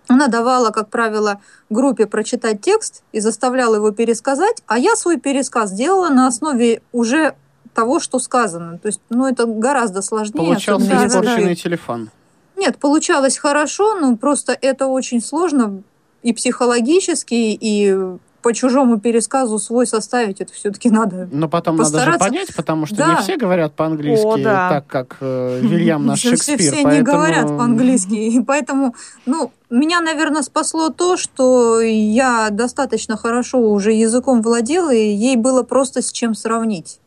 [0.08, 1.40] она давала, как правило,
[1.70, 7.34] группе прочитать текст и заставляла его пересказать, а я свой пересказ делала на основе уже
[7.72, 8.78] того, что сказано.
[8.78, 10.36] То есть, ну, это гораздо сложнее.
[10.36, 12.10] Получался если- испорченный телефон.
[12.56, 15.82] Нет, получалось хорошо, но просто это очень сложно
[16.22, 20.42] и психологически, и по чужому пересказу свой составить.
[20.42, 22.28] Это все-таки надо Но потом надо же Постараться.
[22.28, 23.14] понять, потому что Да.
[23.14, 24.68] не все говорят по-английски О, да.
[24.68, 26.58] так, как э, Вильям наш все, Шекспир.
[26.58, 28.12] все не поэтому- говорят по-английски.
[28.12, 35.08] И поэтому, ну, меня, наверное, спасло то, что я достаточно хорошо уже языком владела, и
[35.08, 37.00] ей было просто с чем сравнить.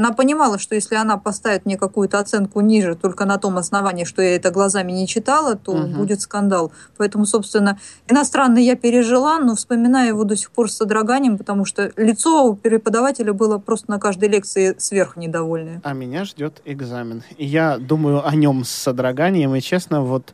[0.00, 4.22] Она понимала, что если она поставит мне какую-то оценку ниже только на том основании, что
[4.22, 5.92] я это глазами не читала, то Мгм.
[5.92, 6.72] будет скандал.
[6.96, 7.78] Поэтому, собственно,
[8.08, 12.54] иностранный я пережила, но вспоминаю его до сих пор с содроганием, потому что лицо у
[12.54, 15.82] преподавателя было просто на каждой лекции сверх недовольное.
[15.84, 17.22] А меня ждет экзамен.
[17.36, 20.32] И я думаю о нем с содроганием, и честно, вот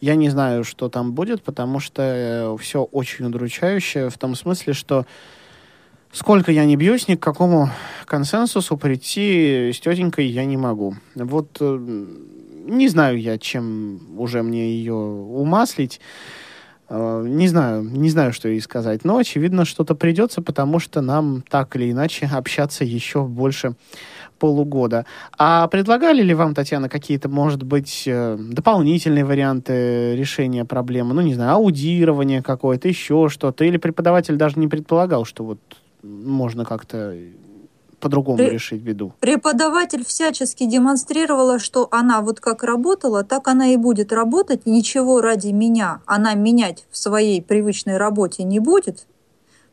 [0.00, 5.04] я не знаю, что там будет, потому что все очень удручающе в том смысле, что
[6.12, 7.70] сколько я не бьюсь, ни к какому
[8.06, 10.94] консенсусу прийти с тетенькой я не могу.
[11.14, 12.06] Вот э,
[12.66, 16.00] не знаю я, чем уже мне ее умаслить.
[16.88, 19.04] Э, Не знаю, не знаю, что ей сказать.
[19.04, 23.74] Но, очевидно, что-то придется, потому что нам так или иначе общаться еще больше
[24.40, 25.04] полугода.
[25.38, 31.14] А предлагали ли вам, Татьяна, какие-то, может быть, э, дополнительные варианты решения проблемы?
[31.14, 33.64] Ну, не знаю, аудирование какое-то, еще что-то?
[33.64, 35.60] Или преподаватель даже не предполагал, что вот
[36.02, 37.14] можно как-то
[38.00, 39.12] по-другому При- решить беду?
[39.20, 44.66] Преподаватель всячески демонстрировала, что она вот как работала, так она и будет работать.
[44.66, 49.06] Ничего ради меня она менять в своей привычной работе не будет.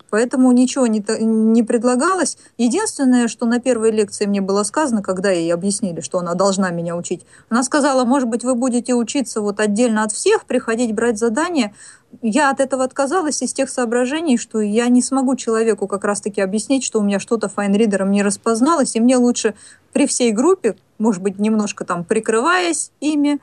[0.09, 2.37] Поэтому ничего не, не предлагалось.
[2.57, 6.95] Единственное, что на первой лекции мне было сказано, когда ей объяснили, что она должна меня
[6.95, 11.73] учить, она сказала, может быть, вы будете учиться вот отдельно от всех, приходить брать задания.
[12.21, 16.83] Я от этого отказалась из тех соображений, что я не смогу человеку как раз-таки объяснить,
[16.83, 19.55] что у меня что-то файнридером не распозналось, и мне лучше
[19.91, 23.39] при всей группе, может быть, немножко там прикрываясь ими,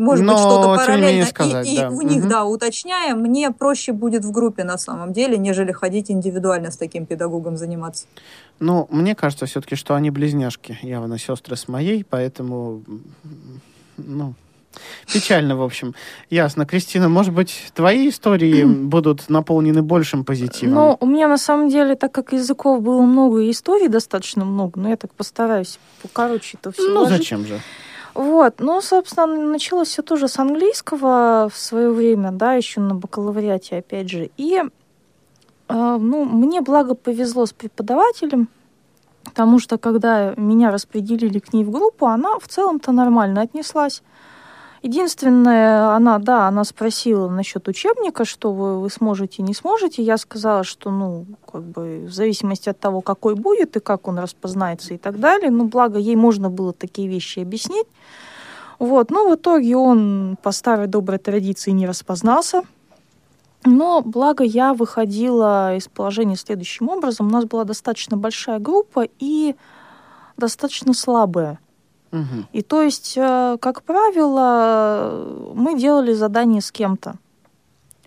[0.00, 1.90] может Но, быть, что-то параллельно, менее, и- сказать, и, да.
[1.90, 2.28] у них, Мгм.
[2.28, 7.06] да, уточняя, мне проще будет в группе на самом деле, нежели ходить индивидуально с таким
[7.06, 8.06] педагогом заниматься.
[8.58, 12.82] Ну, мне кажется все-таки, что они близняшки, явно сестры с моей, поэтому,
[13.96, 14.34] ну,
[15.12, 15.94] печально, в общем.
[16.30, 16.64] Ясно.
[16.66, 20.74] Кристина, может быть, твои истории будут наполнены большим позитивом?
[20.74, 24.78] Ну, у меня на самом деле, так как языков было много и историй достаточно много,
[24.80, 27.60] но я так постараюсь покороче это все Ну, зачем же?
[28.14, 33.78] Вот, ну, собственно, началось все тоже с английского в свое время, да, еще на бакалавриате,
[33.78, 34.30] опять же.
[34.36, 34.62] И, э,
[35.68, 38.48] ну, мне, благо, повезло с преподавателем,
[39.24, 44.02] потому что, когда меня распределили к ней в группу, она в целом-то нормально отнеслась.
[44.82, 50.02] Единственное, она, да, она спросила насчет учебника, что вы, вы сможете, не сможете.
[50.02, 54.18] Я сказала, что, ну, как бы, в зависимости от того, какой будет и как он
[54.18, 55.50] распознается и так далее.
[55.50, 57.86] Ну, благо, ей можно было такие вещи объяснить.
[58.78, 62.62] Вот, но в итоге он по старой доброй традиции не распознался.
[63.66, 67.26] Но благо я выходила из положения следующим образом.
[67.26, 69.54] У нас была достаточно большая группа и
[70.38, 71.58] достаточно слабая.
[72.12, 72.46] Мгм.
[72.52, 77.14] И то есть, э, как правило, мы делали задание с кем-то.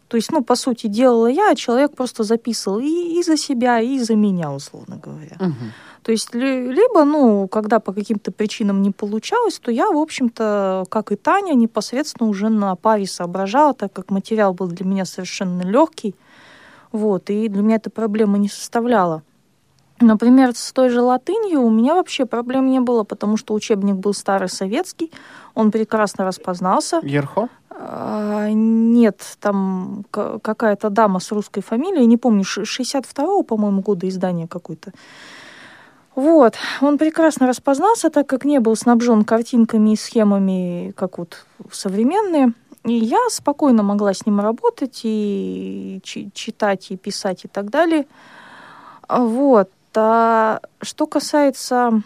[0.07, 3.79] То есть, ну, по сути, делала я, а человек просто записывал и, и за себя,
[3.79, 5.37] и за меня, условно говоря.
[5.39, 5.71] Мгм.
[6.03, 10.85] То есть ли- либо, ну, когда по каким-то причинам не получалось, то я, в общем-то,
[10.89, 15.61] как и Таня, непосредственно уже на паре соображала, так как материал был для меня совершенно
[15.61, 16.13] легкий.
[16.91, 19.23] Вот, и для меня это проблема не составляла.
[20.01, 24.13] Например, с той же латынью у меня вообще проблем не было, потому что учебник был
[24.13, 25.11] старый советский,
[25.55, 26.99] он прекрасно распознался.
[27.03, 27.47] Ерхо?
[27.69, 34.07] А, нет, там ка- какая-то дама с русской фамилией, не помню, ш- 62-го, по-моему, года
[34.07, 34.91] издания какой-то.
[36.15, 42.53] Вот, он прекрасно распознался, так как не был снабжен картинками и схемами, как вот современные.
[42.85, 48.05] И я спокойно могла с ним работать и чи- читать, и писать, и так далее.
[49.09, 49.69] Вот.
[49.95, 52.01] А что касается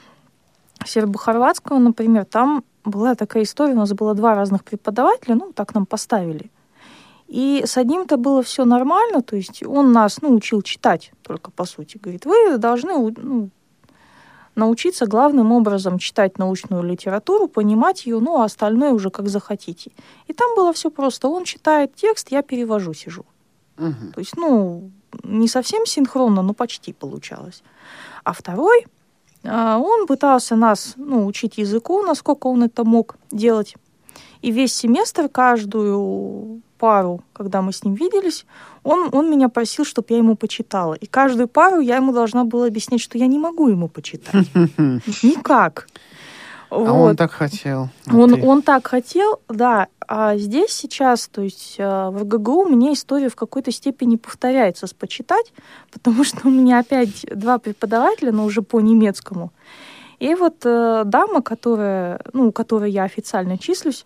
[0.85, 5.85] сербо-хорватского, например, там была такая история, у нас было два разных преподавателя, ну, так нам
[5.85, 6.51] поставили.
[7.27, 11.65] И с одним-то было все нормально, то есть он нас, ну, учил читать только, по
[11.65, 11.97] сути.
[11.97, 13.49] Говорит, вы должны ну,
[14.55, 19.91] научиться главным образом читать научную литературу, понимать ее, ну, а остальное уже как захотите.
[20.27, 21.27] И там было все просто.
[21.27, 23.25] Он читает текст, я перевожу, сижу.
[23.77, 24.13] Мгм.
[24.13, 24.91] То есть, ну,
[25.24, 27.63] не совсем синхронно, но почти получалось.
[28.24, 28.86] А второй,
[29.43, 33.76] а, он пытался нас ну, учить языку, насколько он это мог делать.
[34.41, 38.45] И весь семестр, каждую пару, когда мы с ним виделись,
[38.84, 40.93] он, он меня просил, чтобы я ему почитала.
[40.93, 44.47] И каждую пару я ему должна была объяснять, что я не могу ему почитать.
[45.24, 45.88] Никак.
[46.70, 47.09] А Вот.
[47.09, 47.89] он так хотел.
[48.07, 48.45] а Он, ты?
[48.45, 49.88] он так хотел, да.
[50.07, 54.88] А здесь сейчас, то есть э, в РГГУ у меня история в какой-то степени повторяется
[54.88, 55.53] с почитать,
[55.91, 59.51] потому что у меня опять два преподавателя, но уже по немецкому.
[60.20, 64.05] И вот э, дама, которая, ну, которой я официально числюсь,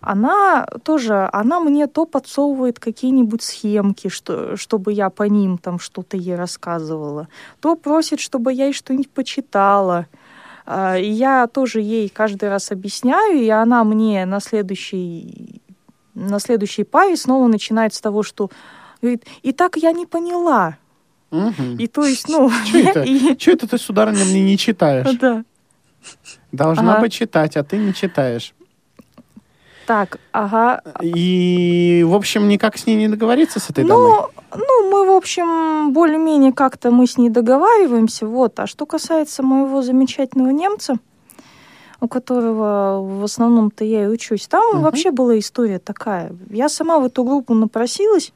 [0.00, 6.16] она тоже, она мне то подсовывает какие-нибудь схемки, что, чтобы я по ним там что-то
[6.16, 7.28] ей рассказывала,
[7.60, 10.06] то просит, чтобы я ей что-нибудь почитала.
[10.70, 15.62] А, Я тоже ей каждый раз объясняю, и она мне на следующей,
[16.14, 18.50] на следующей паре снова начинает с того, что
[19.00, 20.76] говорит, и так я не поняла.
[21.30, 21.76] Мгм.
[21.78, 22.50] И то есть, ну...
[22.70, 23.02] Чё это?
[23.06, 25.10] и- Чё это ты, сударыня, мне не читаешь?
[25.18, 25.42] Да.
[26.52, 27.00] Должна Ага.
[27.00, 28.52] бы читать, а ты не читаешь.
[29.88, 30.82] Так, ага.
[31.00, 34.10] И, в общем, никак с ней не договориться с этой дамой?
[34.12, 38.26] Ну, ну, мы, в общем, более-менее как-то мы с ней договариваемся.
[38.26, 38.60] Вот.
[38.60, 40.96] А что касается моего замечательного немца,
[42.02, 44.82] у которого в основном-то я и учусь, там Мгм.
[44.82, 46.36] вообще была история такая.
[46.50, 48.34] Я сама в эту группу напросилась,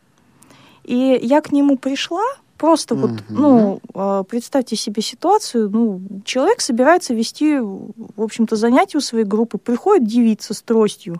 [0.84, 2.24] и я к нему пришла,
[2.62, 9.00] просто вот, ну, а, представьте себе ситуацию, ну, человек собирается вести, в общем-то, занятия у
[9.00, 11.16] своей группы, приходит девица с тростью,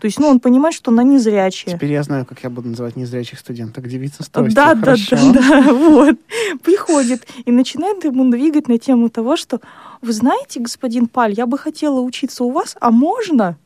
[0.00, 1.76] то есть, ну, он понимает, что она незрячая.
[1.76, 3.88] Теперь я знаю, как я буду называть незрячих студенток.
[3.88, 4.54] Девица с тростью.
[4.54, 6.18] Да, да, да, да, вот.
[6.62, 9.62] Приходит и начинает ему двигать на тему того, что
[10.02, 13.56] вы знаете, господин Паль, я бы хотела учиться у вас, а можно?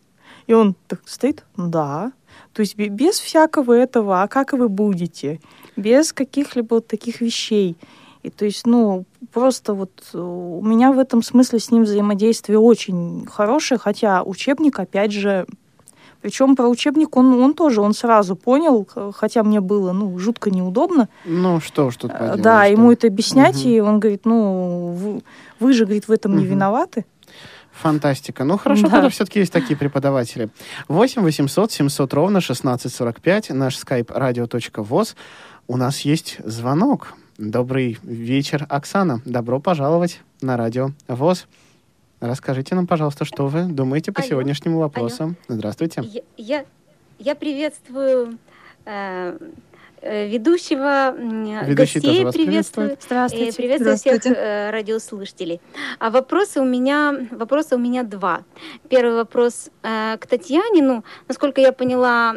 [0.46, 2.12] И он так стоит, да.
[2.52, 5.40] То есть бе- без всякого этого, а как вы будете?
[5.76, 7.76] Без каких-либо вот таких вещей.
[8.22, 12.58] И то есть, ну, просто вот э, у меня в этом смысле с ним взаимодействие
[12.58, 15.46] очень хорошее, хотя учебник, опять же,
[16.22, 21.08] причем про учебник он, он тоже, он сразу понял, хотя мне было, ну, жутко неудобно.
[21.24, 22.64] Ну, что ж тут Э, поделаешь, Да, да.
[22.64, 23.68] ему это объяснять, Мгм.
[23.68, 25.22] и он говорит, ну, вы,
[25.60, 26.52] вы же, говорит, в этом не Мгм.
[26.54, 27.04] виноваты.
[27.80, 28.44] Фантастика.
[28.44, 28.90] Ну, хорошо, Да.
[28.90, 30.48] когда все-таки есть такие преподаватели.
[30.88, 35.14] 8 800 700 ровно 1645, наш skype radio.voz.
[35.68, 37.14] У нас есть звонок.
[37.38, 39.20] Добрый вечер, Оксана.
[39.24, 41.46] Добро пожаловать на радио ВОЗ.
[42.20, 44.30] Расскажите нам, пожалуйста, что вы думаете по Алло.
[44.30, 45.34] сегодняшнему вопросу.
[45.48, 46.02] Здравствуйте.
[46.02, 46.64] Я, я,
[47.18, 48.38] я приветствую
[48.86, 49.38] э,
[50.02, 52.96] ведущего, м, Ведущий тоже гостей вас приветствую.
[53.00, 53.52] Здравствуйте.
[53.56, 54.40] приветствую всех Здравствуйте.
[54.40, 55.60] э, радиослушателей.
[55.98, 58.44] А вопросы у меня, вопросы у меня два.
[58.88, 60.82] Первый вопрос э, к Татьяне.
[60.82, 62.32] Ну, насколько я поняла,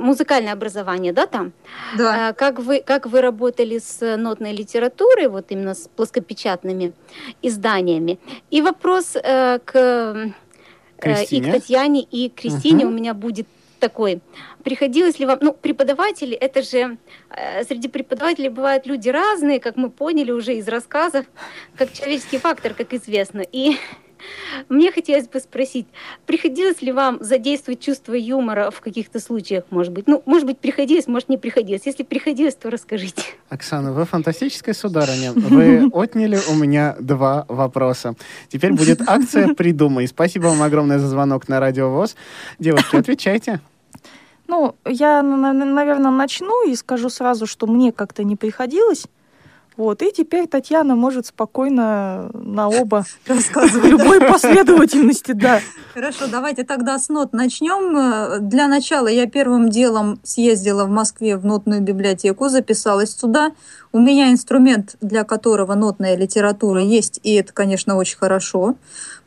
[0.00, 1.52] музыкальное образование, да, там?
[1.96, 2.32] Да.
[2.32, 6.92] Как вы, как вы работали с нотной литературой, вот именно с плоскопечатными
[7.42, 8.18] изданиями?
[8.50, 11.50] И вопрос э, к э, и Кристине.
[11.50, 12.94] к Татьяне, и к Кристине Мгм.
[12.94, 13.46] у меня будет
[13.84, 14.22] такой.
[14.62, 16.96] Приходилось ли вам, ну, преподаватели, это же
[17.28, 21.26] э, среди преподавателей бывают люди разные, как мы поняли уже из рассказов,
[21.76, 23.42] как человеческий фактор, как известно.
[23.52, 23.76] И
[24.70, 25.86] мне хотелось бы спросить,
[26.24, 30.06] приходилось ли вам задействовать чувство юмора в каких-то случаях, может быть?
[30.06, 31.82] Ну, может быть, приходилось, может, не приходилось.
[31.84, 33.22] Если приходилось, то расскажите.
[33.50, 35.32] Оксана, вы фантастическая сударыня.
[35.34, 38.14] Вы отняли у меня два вопроса.
[38.48, 40.06] Теперь будет акция «Придумай».
[40.08, 42.16] Спасибо вам огромное за звонок на Радио ВОЗ.
[42.58, 43.60] Девушки, отвечайте.
[44.46, 49.06] Ну, я, наверное, начну и скажу сразу, что мне как-то не приходилось.
[49.76, 53.90] Вот, и теперь Татьяна может спокойно на оба в Рассказывай.
[53.90, 55.60] любой последовательности, да.
[55.94, 57.96] Хорошо, давайте тогда с нот начнем.
[57.96, 63.52] Э, Для начала я первым делом съездила в Москве в нотную библиотеку, записалась туда.
[63.92, 68.74] У меня инструмент, для которого нотная литература есть, и это, конечно, очень хорошо.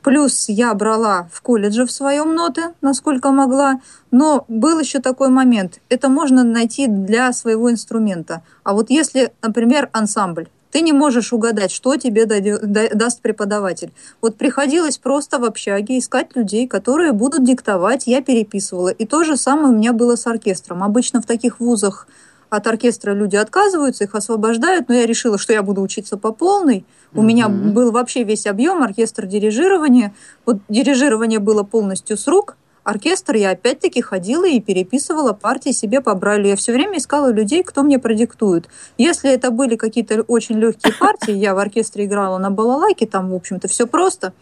[0.02, 3.80] Плюс я брала в колледже в своем ноты, насколько могла.
[4.12, 5.80] Но был еще такой момент.
[5.88, 8.42] Это можно найти для своего инструмента.
[8.66, 13.92] А вот если, например, ансамбль, ты не можешь угадать, что тебе даст преподаватель.
[14.22, 18.90] Вот приходилось просто в общаге искать людей, которые будут диктовать, я переписывала.
[18.90, 20.84] И то же самое у меня было с оркестром.
[20.84, 22.08] Обычно в таких вузах
[22.50, 26.86] от оркестра люди отказываются, их освобождают, но я решила, что я буду учиться по полной.
[27.14, 27.74] У меня Мгм.
[27.74, 30.14] был вообще весь объем, оркестр дирижирования.
[30.46, 32.57] Вот дирижирование было полностью с рук,
[32.88, 36.48] оркестр я опять-таки ходила и переписывала партии себе по Брайлю.
[36.48, 38.70] Я все время искала людей, кто мне продиктует.
[38.98, 43.36] Если это были какие-то очень легкие партии, я в оркестре играла на балалайке, там, в
[43.36, 44.34] общем-то, все просто.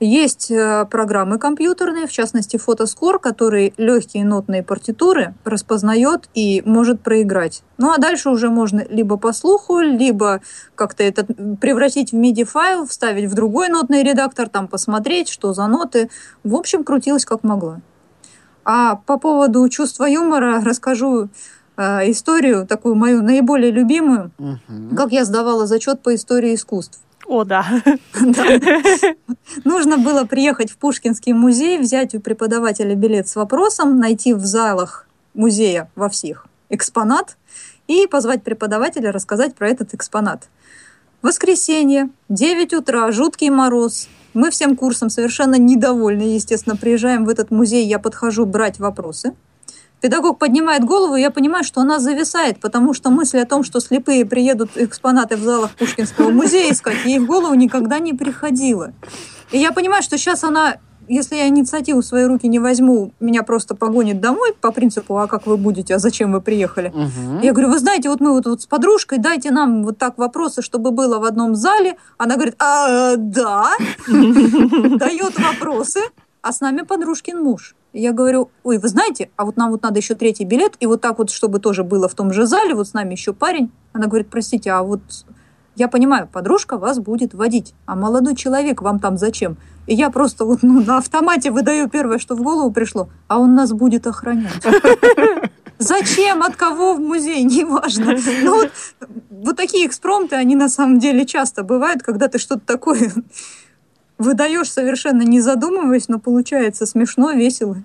[0.00, 7.64] Есть э, программы компьютерные, в частности фотоскор, который легкие нотные партитуры распознает и может проиграть.
[7.78, 10.40] Ну а дальше уже можно либо по слуху, либо
[10.76, 11.24] как-то это
[11.60, 16.10] превратить в MIDI-файл, вставить в другой нотный редактор, там посмотреть, что за ноты.
[16.44, 17.80] В общем, крутилась как могла.
[18.64, 21.28] А по поводу чувства юмора расскажу
[21.76, 24.94] э, историю, такую мою наиболее любимую, Мгм.
[24.96, 27.00] как я сдавала зачет по истории искусств.
[27.28, 27.66] О, да.
[29.64, 35.06] Нужно было приехать в Пушкинский музей, взять у преподавателя билет с вопросом, найти в залах
[35.34, 37.36] музея во всех экспонат
[37.86, 40.48] и позвать преподавателя рассказать про этот экспонат.
[41.20, 44.08] Воскресенье, 9 утра, жуткий мороз.
[44.32, 49.34] Мы всем курсом совершенно недовольны, естественно, приезжаем в этот музей, я подхожу брать вопросы.
[50.00, 53.80] Педагог поднимает голову, и я понимаю, что она зависает, потому что мысль о том, что
[53.80, 58.92] слепые приедут экспонаты в залах Пушкинского музея искать, ей в голову никогда не приходила.
[59.50, 60.76] И я понимаю, что сейчас она,
[61.08, 65.26] если я инициативу в свои руки не возьму, меня просто погонит домой по принципу, а
[65.26, 66.92] как вы будете, а зачем вы приехали?
[66.94, 67.40] Мгм.
[67.40, 70.62] Я говорю, вы знаете, вот мы вот, вот с подружкой, дайте нам вот так вопросы,
[70.62, 71.96] чтобы было в одном зале.
[72.18, 73.72] Она говорит, а, да,
[74.06, 76.00] дает вопросы,
[76.42, 77.74] а с нами подружкин муж.
[77.92, 81.00] Я говорю, ой, вы знаете, а вот нам вот надо еще третий билет, и вот
[81.00, 83.70] так вот, чтобы тоже было в том же зале, вот с нами еще парень.
[83.92, 85.00] Она говорит, простите, а вот
[85.74, 89.56] я понимаю, подружка вас будет водить, а молодой человек вам там зачем?
[89.86, 93.54] И я просто вот ну, на автомате выдаю первое, что в голову пришло, а он
[93.54, 94.62] нас будет охранять.
[95.78, 98.16] Зачем, от кого в музей, неважно.
[98.42, 98.70] Ну вот,
[99.30, 103.12] вот такие экспромты, они на самом деле часто бывают, когда ты что-то такое
[104.18, 107.82] выдаешь совершенно не задумываясь, но получается смешно, весело.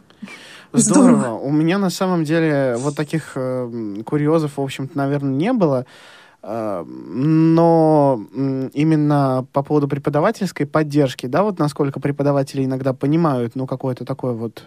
[0.73, 1.19] Здорово.
[1.19, 1.37] Здорово.
[1.37, 5.85] У меня на самом деле вот таких э, курьезов, в общем-то, наверное, не было.
[6.41, 14.03] Э, но именно по поводу преподавательской поддержки, да, вот насколько преподаватели иногда понимают, ну, какое-то
[14.03, 14.63] такое вот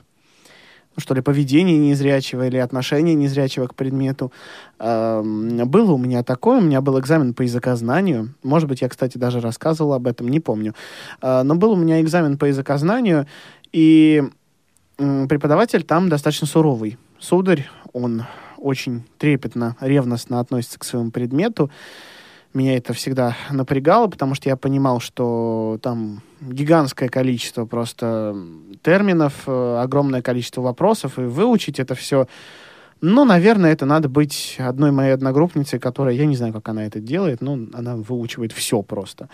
[0.99, 4.33] что ли, поведение незрячего или отношение незрячего к предмету.
[4.79, 8.35] Эм, Было у меня такое, у меня был экзамен по языкознанию.
[8.43, 10.75] Может быть, я, кстати, даже рассказывал об этом, не помню.
[11.23, 13.27] Э, Но был у меня экзамен по языкознанию,
[13.73, 14.25] и
[14.97, 16.99] преподаватель там достаточно суровый.
[17.19, 18.25] Сударь, он
[18.57, 21.71] очень трепетно, ревностно относится к своему предмету.
[22.57, 28.35] Меня это всегда напрягало, потому что я понимал, что там гигантское количество просто
[28.83, 32.29] терминов, э, огромное количество вопросов, и выучить это все,
[33.03, 36.99] ну, наверное, это надо быть одной моей одногруппницей, которая, я не знаю, как она это
[36.99, 39.29] делает, но она выучивает все просто.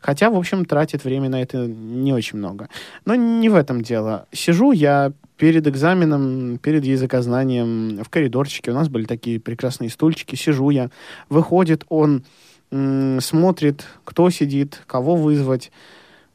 [0.00, 2.68] Хотя, в общем, тратит время на это не очень много.
[3.04, 4.28] Но не в этом дело.
[4.30, 8.70] Сижу я перед экзаменом, перед языкознанием в коридорчике.
[8.70, 10.36] У нас были такие прекрасные стульчики.
[10.36, 10.90] Сижу я.
[11.28, 12.22] Выходит он,
[12.70, 15.72] смотрит, кто сидит, кого вызвать.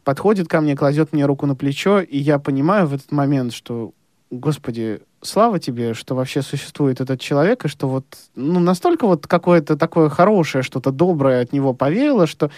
[0.04, 3.94] Подходит ко мне, кладет мне руку на плечо, и я понимаю в этот момент, что,
[4.32, 8.06] господи, слава тебе, что вообще существует этот человек, и что вот,
[8.36, 12.52] ну, настолько вот какое-то такое хорошее, что-то доброе от него повеяло, что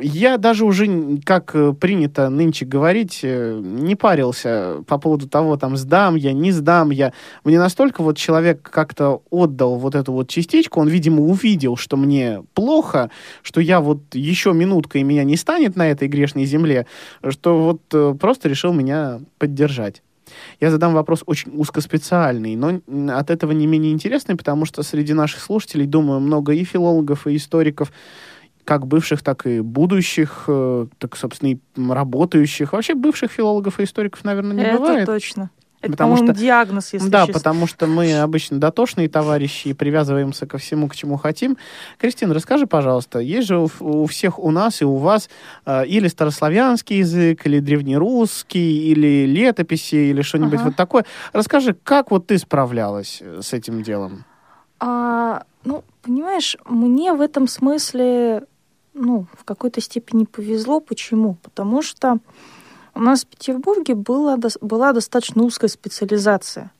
[0.00, 5.76] я даже уже, как э, принято нынче говорить, э, не парился по поводу того, там,
[5.76, 7.12] сдам я, не сдам я.
[7.44, 12.42] Мне настолько вот человек как-то отдал вот эту вот частичку, он, видимо, увидел, что мне
[12.54, 13.10] плохо,
[13.42, 16.86] что я вот еще минутка, и меня не станет на этой грешной земле,
[17.28, 20.02] что вот э, просто решил меня поддержать.
[20.60, 22.80] Я задам вопрос очень узкоспециальный, но
[23.16, 27.36] от этого не менее интересный, потому что среди наших слушателей, думаю, много и филологов, и
[27.36, 27.92] историков,
[28.68, 31.58] как бывших, так и будущих, э, так, собственно, и
[31.90, 32.74] работающих.
[32.74, 35.06] Вообще бывших филологов и историков, наверное, не Это бывает.
[35.06, 35.48] точно.
[35.80, 37.32] Это, Потому что- диагноз, если да, честно.
[37.40, 41.56] потому что мы обычно дотошные товарищи и привязываемся ко всему, к чему хотим.
[41.98, 45.30] Кристина, расскажи, пожалуйста, есть же у, у всех у нас и у вас
[45.64, 50.64] э, или старославянский язык, или древнерусский, или летописи, или что-нибудь Ага.
[50.64, 51.04] вот такое.
[51.32, 54.24] Расскажи, как вот ты справлялась э, с этим делом?
[54.80, 58.42] А, ну, понимаешь, мне в этом смысле,
[58.98, 60.80] ну, в какой-то степени повезло.
[60.80, 61.36] Почему?
[61.42, 62.18] Потому что
[62.94, 66.70] у нас в Петербурге была, была достаточно узкая специализация.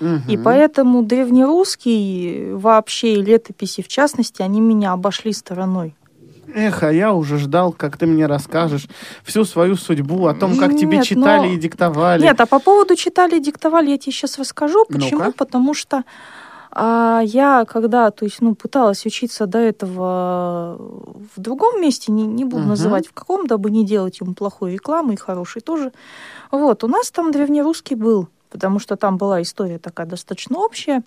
[0.00, 0.42] И Мгм.
[0.44, 5.94] поэтому древнерусский вообще и летописи, в частности, они меня обошли стороной.
[6.54, 8.88] Эх, а я уже ждал, как ты мне расскажешь
[9.24, 12.22] всю свою судьбу о том, как тебе Нет, читали но- и диктовали.
[12.22, 14.84] Нет, а по поводу читали и диктовали я тебе сейчас расскажу.
[14.86, 15.18] Почему?
[15.24, 15.32] Ну-ка.
[15.32, 16.04] Потому что
[16.78, 20.76] а, я, когда, то есть, ну, пыталась учиться до этого
[21.34, 22.68] в другом месте, не, не буду Мгм.
[22.68, 25.92] называть в каком, дабы не делать ему плохой рекламы и хорошей тоже.
[26.50, 31.02] Вот, у нас там древнерусский был, потому что там была история такая достаточно общая.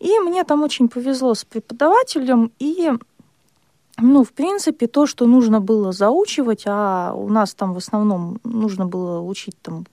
[0.00, 2.90] И мне там очень повезло с преподавателем, и
[3.98, 8.86] ну, в принципе, то, что нужно было заучивать, а у нас там в основном нужно
[8.86, 9.86] было учить там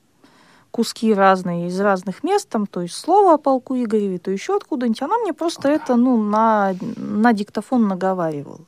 [0.76, 5.02] куски разные из разных мест, там, то есть слово о полку Игореве, то еще откуда-нибудь,
[5.02, 8.60] она мне просто это, ну, на, на диктофон наговаривала.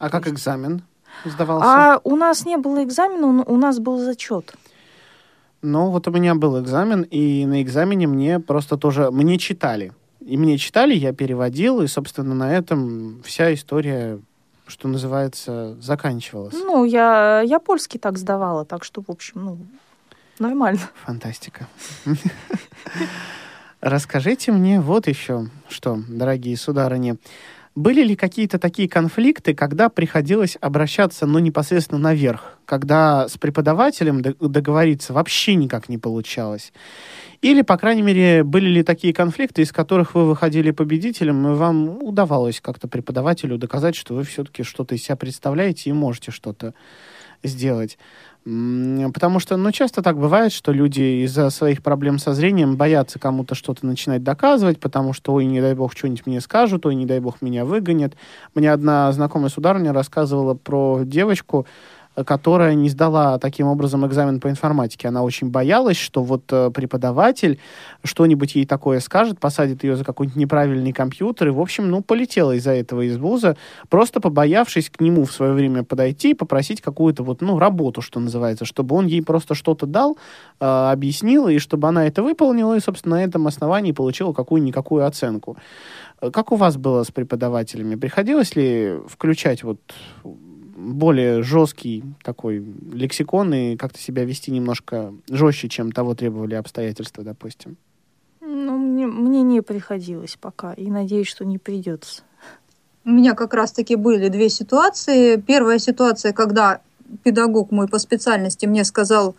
[0.00, 0.82] А как экзамен
[1.24, 1.68] сдавался?
[1.68, 4.54] А у нас не было экзамена, у у нас был зачет.
[5.62, 9.12] Ну, вот у меня был экзамен, и на экзамене мне просто тоже...
[9.12, 9.92] Мне читали.
[10.18, 14.18] И мне читали, я переводил, и, собственно, на этом вся история,
[14.66, 16.54] что называется, заканчивалась.
[16.54, 19.58] Ну, я, я польский так сдавала, так что, в общем, ну,
[20.38, 20.80] нормально.
[21.04, 21.68] Фантастика.
[23.80, 27.16] Расскажите мне вот еще что, дорогие сударыни.
[27.78, 35.12] Были ли какие-то такие конфликты, когда приходилось обращаться, ну, непосредственно наверх, когда с преподавателем договориться
[35.12, 36.72] вообще никак не получалось?
[37.40, 42.02] Или, по крайней мере, были ли такие конфликты, из которых вы выходили победителем, и вам
[42.02, 46.74] удавалось как-то преподавателю доказать, что вы все-таки что-то из себя представляете и можете что-то
[47.44, 47.96] сделать?
[49.12, 53.54] Потому что, ну, часто так бывает, что люди из-за своих проблем со зрением боятся кому-то
[53.54, 57.20] что-то начинать доказывать, потому что, ой, не дай бог, что-нибудь мне скажут, ой, не дай
[57.20, 58.14] бог, меня выгонят.
[58.54, 61.66] Мне одна знакомая сударыня рассказывала про девочку,
[62.24, 65.08] которая не сдала таким образом экзамен по информатике.
[65.08, 67.58] Она очень боялась, что вот э, преподаватель
[68.04, 72.52] что-нибудь ей такое скажет, посадит ее за какой-нибудь неправильный компьютер, и, в общем, ну, полетела
[72.52, 73.56] из-за этого из вуза,
[73.88, 78.20] просто побоявшись к нему в свое время подойти и попросить какую-то вот, ну, работу, что
[78.20, 80.16] называется, чтобы он ей просто что-то дал,
[80.60, 85.56] э, объяснил, и чтобы она это выполнила, и, собственно, на этом основании получила какую-никакую оценку.
[86.20, 87.94] Э, Как у вас было с преподавателями?
[87.96, 89.78] Приходилось ли включать вот
[90.78, 97.76] более жесткий такой лексикон и как-то себя вести немножко жестче, чем того требовали обстоятельства, допустим?
[98.40, 102.22] Ну, мне, мне не приходилось пока, и надеюсь, что не придется.
[103.04, 105.36] У меня как раз-таки были две ситуации.
[105.36, 106.80] Первая ситуация, когда
[107.24, 109.34] педагог мой по специальности мне сказал,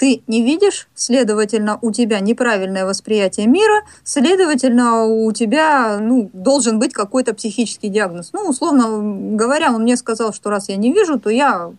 [0.00, 6.94] ты не видишь, следовательно, у тебя неправильное восприятие мира, следовательно, у тебя ну, должен быть
[6.94, 8.30] какой-то психический диагноз.
[8.32, 11.70] Ну, условно говоря, он мне сказал, что раз я не вижу, то я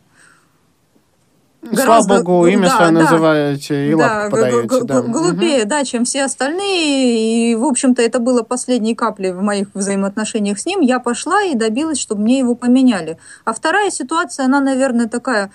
[1.64, 3.00] Гораздо- Слава богу, имя да, свое да.
[3.02, 4.84] называете и да, подаете.
[4.84, 5.02] да.
[5.02, 7.52] глупее, да, чем все остальные.
[7.52, 10.80] И, в общем-то, это было последней каплей в моих взаимоотношениях с ним.
[10.80, 13.18] Я пошла и добилась, чтобы мне его поменяли.
[13.46, 15.52] А вторая ситуация, она, наверное, такая,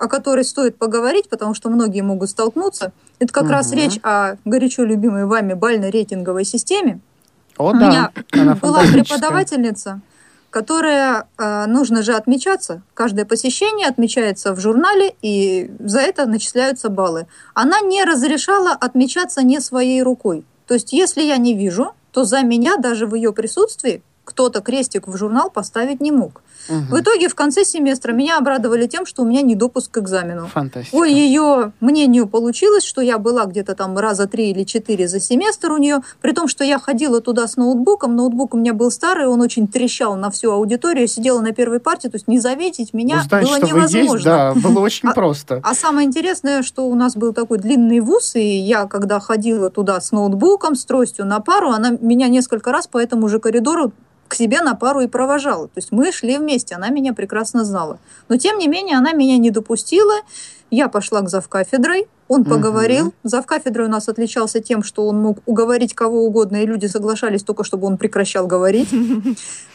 [0.00, 2.92] о которой стоит поговорить, потому что многие могут столкнуться.
[3.18, 3.76] Это как раз Мгм.
[3.76, 7.00] речь о горячо любимой вами бально-рейтинговой системе.
[7.56, 10.00] О, У да, меня она была преподавательница,
[10.50, 12.82] которая, э, нужно же отмечаться.
[12.94, 17.26] Каждое посещение отмечается в журнале, и за это начисляются баллы.
[17.54, 20.44] Она не разрешала отмечаться не своей рукой.
[20.66, 25.08] То есть, если я не вижу, то за меня даже в ее присутствии кто-то крестик
[25.08, 26.42] в журнал поставить не мог.
[26.68, 26.86] Мгм.
[26.90, 30.48] В итоге в конце семестра меня обрадовали тем, что у меня не допуск к экзамену.
[30.48, 30.94] Фантастика.
[30.96, 35.72] По ее мнению получилось, что я была где-то там раза три или четыре за семестр
[35.72, 38.16] у нее, при том, что я ходила туда с ноутбуком.
[38.16, 42.08] Ноутбук у меня был старый, он очень трещал на всю аудиторию, сидела на первой партии,
[42.08, 44.12] то есть не заметить меня Узнать, было что вы невозможно.
[44.12, 45.60] есть, да, было очень А- просто.
[45.64, 50.00] А самое интересное, что у нас был такой длинный вуз, и я, когда ходила туда
[50.02, 53.92] с ноутбуком, с тростью на пару, она меня несколько раз по этому же коридору
[54.28, 55.66] к себе на пару и провожала.
[55.68, 57.98] То есть мы шли вместе, она меня прекрасно знала.
[58.28, 60.20] Но тем не менее она меня не допустила.
[60.70, 63.06] Я пошла к завкафедрой, он поговорил.
[63.06, 63.14] Угу.
[63.24, 67.64] Завкафедрой у нас отличался тем, что он мог уговорить кого угодно, и люди соглашались только,
[67.64, 68.88] чтобы он прекращал говорить.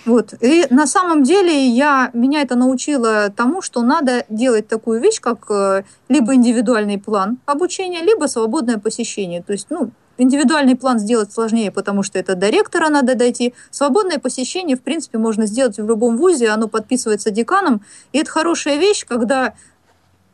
[0.06, 0.34] Вот.
[0.42, 5.46] И на самом деле я, меня это научило тому, что надо делать такую вещь, как
[5.50, 9.42] э, либо индивидуальный план обучения, либо свободное посещение.
[9.42, 13.56] То есть, ну, Индивидуальный план сделать сложнее, потому что это до ректора надо дойти.
[13.72, 17.82] Свободное посещение, в принципе, можно сделать в любом вузе, оно подписывается деканом.
[18.12, 19.56] И это хорошая вещь, когда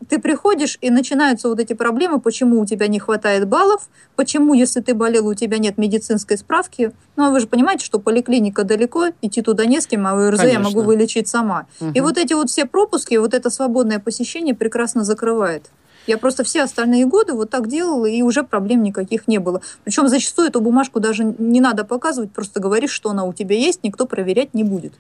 [0.08, 4.80] ты приходишь, и начинаются вот эти проблемы, почему у тебя не хватает баллов, почему, если
[4.82, 6.91] ты болел, у тебя нет медицинской справки.
[7.16, 10.39] Ну, а вы же понимаете, что поликлиника далеко, идти туда не с кем, а ОРЗ
[10.39, 10.58] Конечно.
[10.58, 11.68] я могу вылечить сама.
[11.82, 11.91] Угу.
[11.93, 15.70] И вот эти вот все пропуски, вот это свободное посещение прекрасно закрывает.
[16.08, 19.62] Я просто все остальные годы вот так делала, и уже проблем никаких не было.
[19.84, 23.84] Причем зачастую эту бумажку даже не надо показывать, просто говоришь, что она у тебя есть,
[23.84, 24.93] никто проверять не будет.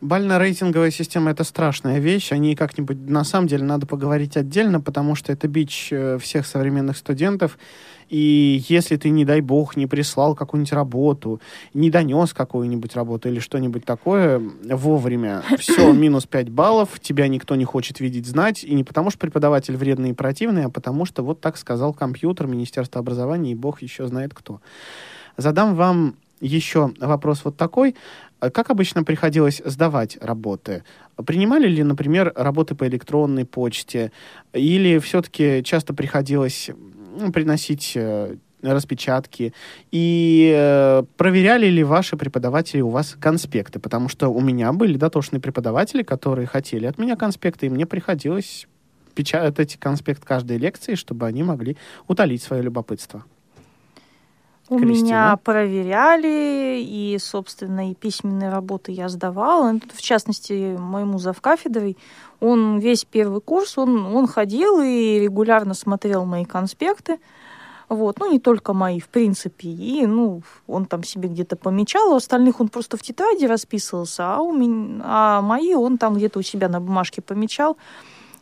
[0.00, 2.32] Бально-рейтинговая система— это страшная вещь.
[2.32, 6.46] О ней как-нибудь, на самом деле, надо поговорить отдельно, потому что это бич э, всех
[6.46, 7.58] современных студентов.
[8.10, 11.40] И если ты, не дай бог, не прислал какую-нибудь работу,
[11.72, 17.64] не донес какую-нибудь работу или что-нибудь такое вовремя, все, минус 5 баллов, тебя никто не
[17.64, 18.62] хочет видеть, знать.
[18.64, 22.46] И не потому, что преподаватель вредный и противный, а потому что вот так сказал компьютер,
[22.46, 24.60] Министерство образования и бог еще знает кто.
[25.36, 27.96] Задам вам еще вопрос вот такой.
[28.40, 30.84] А как обычно приходилось сдавать работы?
[31.26, 34.12] Принимали ли, например, работы по электронной почте?
[34.52, 36.70] Или все-таки часто приходилось
[37.32, 38.36] приносить э,
[38.72, 39.52] распечатки
[39.90, 45.40] и э, проверяли ли ваши преподаватели у вас конспекты, потому что у меня были дотошные
[45.40, 48.66] преподаватели, которые хотели от меня конспекты, и мне приходилось
[49.14, 51.76] печатать конспект каждой лекции, чтобы они могли
[52.08, 53.24] утолить свое любопытство.
[54.70, 55.04] У Кристина.
[55.04, 59.78] меня проверяли, и, собственно, и письменные работы я сдавала.
[59.92, 61.98] В частности, моему завкафедрой,
[62.40, 67.18] он весь первый курс, он, он ходил и регулярно смотрел мои конспекты.
[67.90, 69.68] Вот, ну, не только мои, в принципе.
[69.68, 74.40] И, ну, он там себе где-то помечал, у остальных он просто в тетради расписывался, а,
[74.40, 77.76] у меня, а мои он там где-то у себя на бумажке помечал.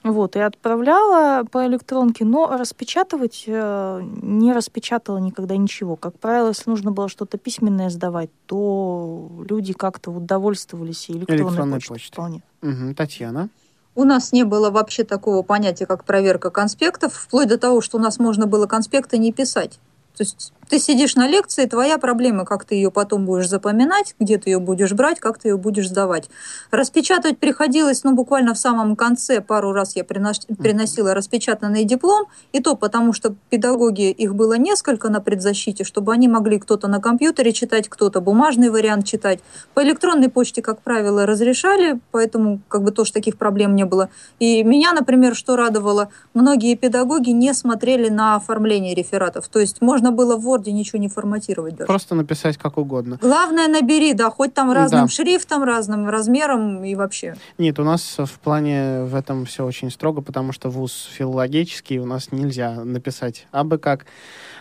[0.04, 5.94] Вот, и отправляла по электронке, но распечатывать э, не распечатала никогда ничего.
[5.94, 11.44] Как правило, если нужно было что-то письменное сдавать, то люди как-то вот довольствовались и электронной,
[11.44, 11.94] электронной почтой.
[11.96, 12.12] почтой.
[12.14, 12.42] Вполне.
[12.62, 12.94] Угу.
[12.94, 13.48] Татьяна?
[13.94, 18.00] У нас не было вообще такого понятия, как проверка конспектов, вплоть до того, что у
[18.00, 19.78] нас можно было конспекты не писать.
[20.16, 24.38] То есть ты сидишь на лекции, твоя проблема, как ты ее потом будешь запоминать, где
[24.38, 26.30] ты ее будешь брать, как ты ее будешь сдавать.
[26.70, 32.74] Распечатывать приходилось, ну, буквально в самом конце, пару раз я приносила распечатанный диплом, и то
[32.74, 37.90] потому, что педагоги, их было несколько на предзащите, чтобы они могли кто-то на компьютере читать,
[37.90, 39.40] кто-то бумажный вариант читать.
[39.74, 44.08] По электронной почте, как правило, разрешали, поэтому как бы тоже таких проблем не было.
[44.38, 49.48] И меня, например, что радовало, многие педагоги не смотрели на оформление рефератов.
[49.48, 51.86] То есть можно было в Word Word ничего не форматировать даже.
[51.86, 53.18] Просто написать как угодно.
[53.20, 55.08] Главное, набери, да, хоть там разным да.
[55.08, 57.36] шрифтом, разным размером и вообще.
[57.58, 62.06] Нет, у нас в плане в этом все очень строго, потому что вуз филологический, у
[62.06, 64.06] нас нельзя написать абы как.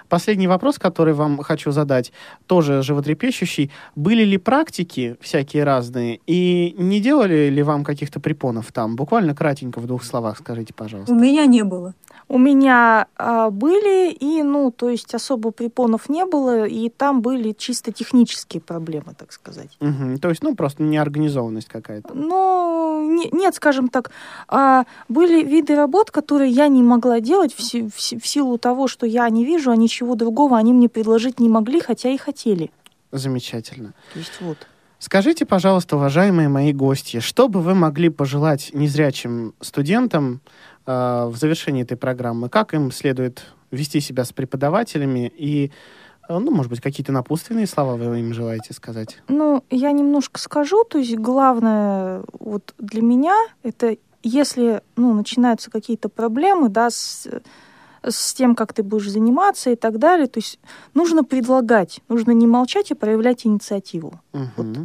[0.10, 2.12] Последний вопрос, который вам хочу задать,
[2.46, 3.72] тоже животрепещущий.
[3.96, 8.98] Были ли практики всякие разные, и не делали ли вам каких-то препонов там?
[8.98, 11.14] Буквально кратенько в двух словах скажите, пожалуйста.
[11.14, 11.94] У меня не было.
[12.32, 17.52] У меня а, были, и, ну, то есть особо препонов не было, и там были
[17.52, 19.76] чисто технические проблемы, так сказать.
[19.82, 20.20] Угу.
[20.22, 22.14] То есть, ну, просто неорганизованность какая-то.
[22.14, 24.12] Ну, не, нет, скажем так,
[24.48, 29.06] а, были виды работ, которые я не могла делать в, в, в силу того, что
[29.06, 32.72] я не вижу, а ничего другого они мне предложить не могли, хотя и хотели.
[33.12, 33.94] Замечательно.
[34.14, 34.58] То есть вот.
[35.00, 40.42] Скажите, пожалуйста, уважаемые мои гости, что бы вы могли пожелать незрячим студентам
[40.86, 45.72] Э, в завершении этой программы, как им следует вести себя с преподавателями и
[46.28, 49.20] э, ну, может быть, какие-то напутственные слова вы им желаете сказать?
[49.28, 50.84] Ну, я немножко скажу.
[50.84, 57.28] То есть главное вот для меня это если ну, начинаются какие-то проблемы, да, с,
[58.04, 60.60] с тем, как ты будешь заниматься и так далее, то есть
[60.94, 64.22] нужно предлагать, нужно не молчать и проявлять инициативу.
[64.34, 64.50] Угу.
[64.58, 64.78] Вот.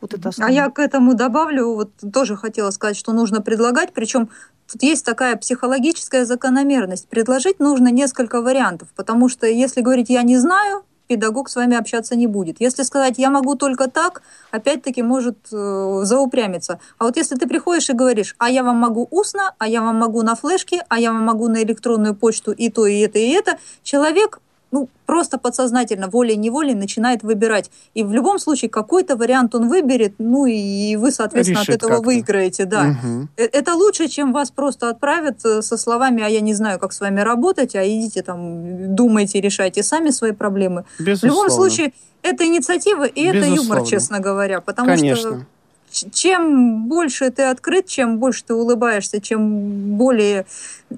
[0.00, 4.28] Вот это а я к этому добавлю, вот тоже хотела сказать, что нужно предлагать, причем
[4.70, 7.08] Тут есть такая психологическая закономерность.
[7.08, 12.16] Предложить нужно несколько вариантов, потому что если говорить «я не знаю», педагог с вами общаться
[12.16, 12.60] не будет.
[12.60, 14.20] Если сказать «я могу только так»,
[14.50, 16.80] опять-таки может э, заупрямиться.
[16.98, 19.96] А вот если ты приходишь и говоришь «а я вам могу устно», «а я вам
[19.96, 23.30] могу на флешке», «а я вам могу на электронную почту и то, и это, и
[23.30, 24.40] это», человек
[24.70, 27.70] ну, просто подсознательно, волей-неволей начинает выбирать.
[27.94, 32.02] И в любом случае какой-то вариант он выберет, ну и вы, соответственно, Решит от этого
[32.02, 32.64] выиграете.
[32.64, 32.96] Да.
[33.02, 33.28] Угу.
[33.36, 37.00] Это лучше, чем вас просто отправят э, со словами, а я не знаю, как с
[37.00, 40.84] вами работать, а идите там, думайте, решайте сами свои проблемы.
[40.98, 41.28] Безусловно.
[41.28, 41.92] В любом случае,
[42.22, 43.38] это инициатива, и Безусловно.
[43.38, 44.60] это юмор, честно говоря.
[44.60, 45.16] Потому Конечно.
[45.16, 45.46] что
[45.90, 50.46] чем больше ты открыт, чем больше ты улыбаешься, чем более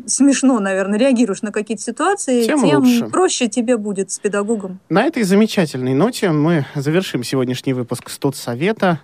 [0.06, 3.06] смешно, наверное, реагируешь на какие-то ситуации, тем, тем лучше.
[3.06, 4.80] проще тебе будет с педагогом.
[4.88, 9.00] На этой замечательной ноте мы завершим сегодняшний выпуск Студсовета.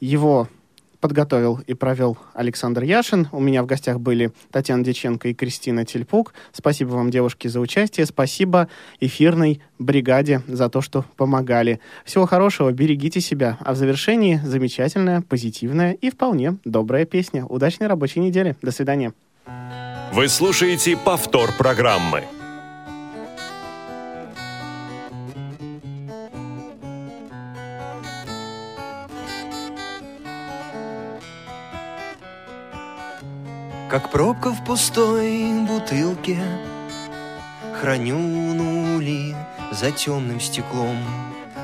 [0.00, 0.48] Его
[1.00, 3.28] подготовил и провел Александр Яшин.
[3.32, 6.34] У меня в гостях были Татьяна Деченко и Кристина Тельпук.
[6.52, 8.06] Спасибо вам, девушки, за участие.
[8.06, 8.68] Спасибо
[9.00, 11.80] эфирной бригаде за то, что помогали.
[12.04, 13.58] Всего хорошего, берегите себя.
[13.60, 17.44] А в завершении замечательная, позитивная и вполне добрая песня.
[17.46, 18.56] Удачной рабочей недели.
[18.62, 19.12] До свидания.
[20.12, 22.24] Вы слушаете повтор программы.
[33.90, 36.38] Как пробка в пустой бутылке.
[37.80, 39.34] Храню нули
[39.72, 40.96] за темным стеклом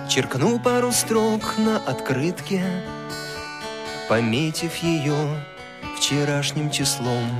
[0.08, 2.64] Черкну пару строк на открытке
[4.08, 5.14] Пометив ее
[5.96, 7.30] вчерашним числом.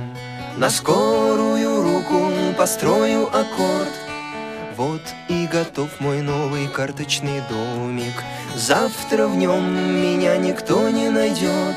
[0.55, 3.93] На скорую руку построю аккорд.
[4.77, 8.23] Вот и готов мой новый карточный домик.
[8.55, 11.75] Завтра в нем меня никто не найдет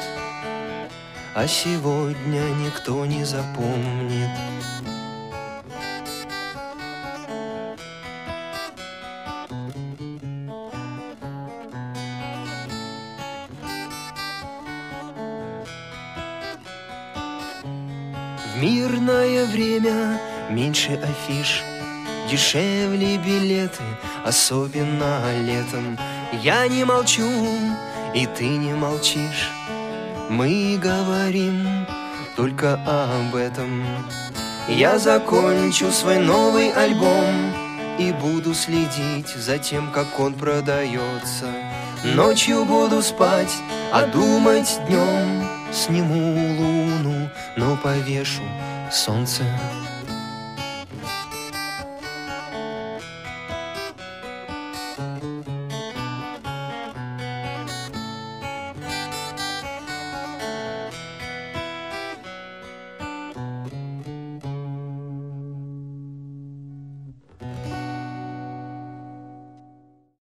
[1.35, 4.31] а сегодня никто не запомнит.
[18.45, 20.20] В мирное время
[20.51, 21.62] меньше афиш,
[22.28, 23.83] дешевле билеты,
[24.24, 25.97] особенно летом.
[26.43, 27.22] Я не молчу,
[28.14, 29.60] и ты не молчишь.
[30.31, 31.87] Мы говорим
[32.37, 33.85] только об этом.
[34.68, 37.53] Я закончу свой новый альбом
[37.99, 41.47] и буду следить за тем, как он продается.
[42.05, 43.53] Ночью буду спать,
[43.93, 48.43] а думать днем Сниму луну, но повешу
[48.93, 49.43] солнце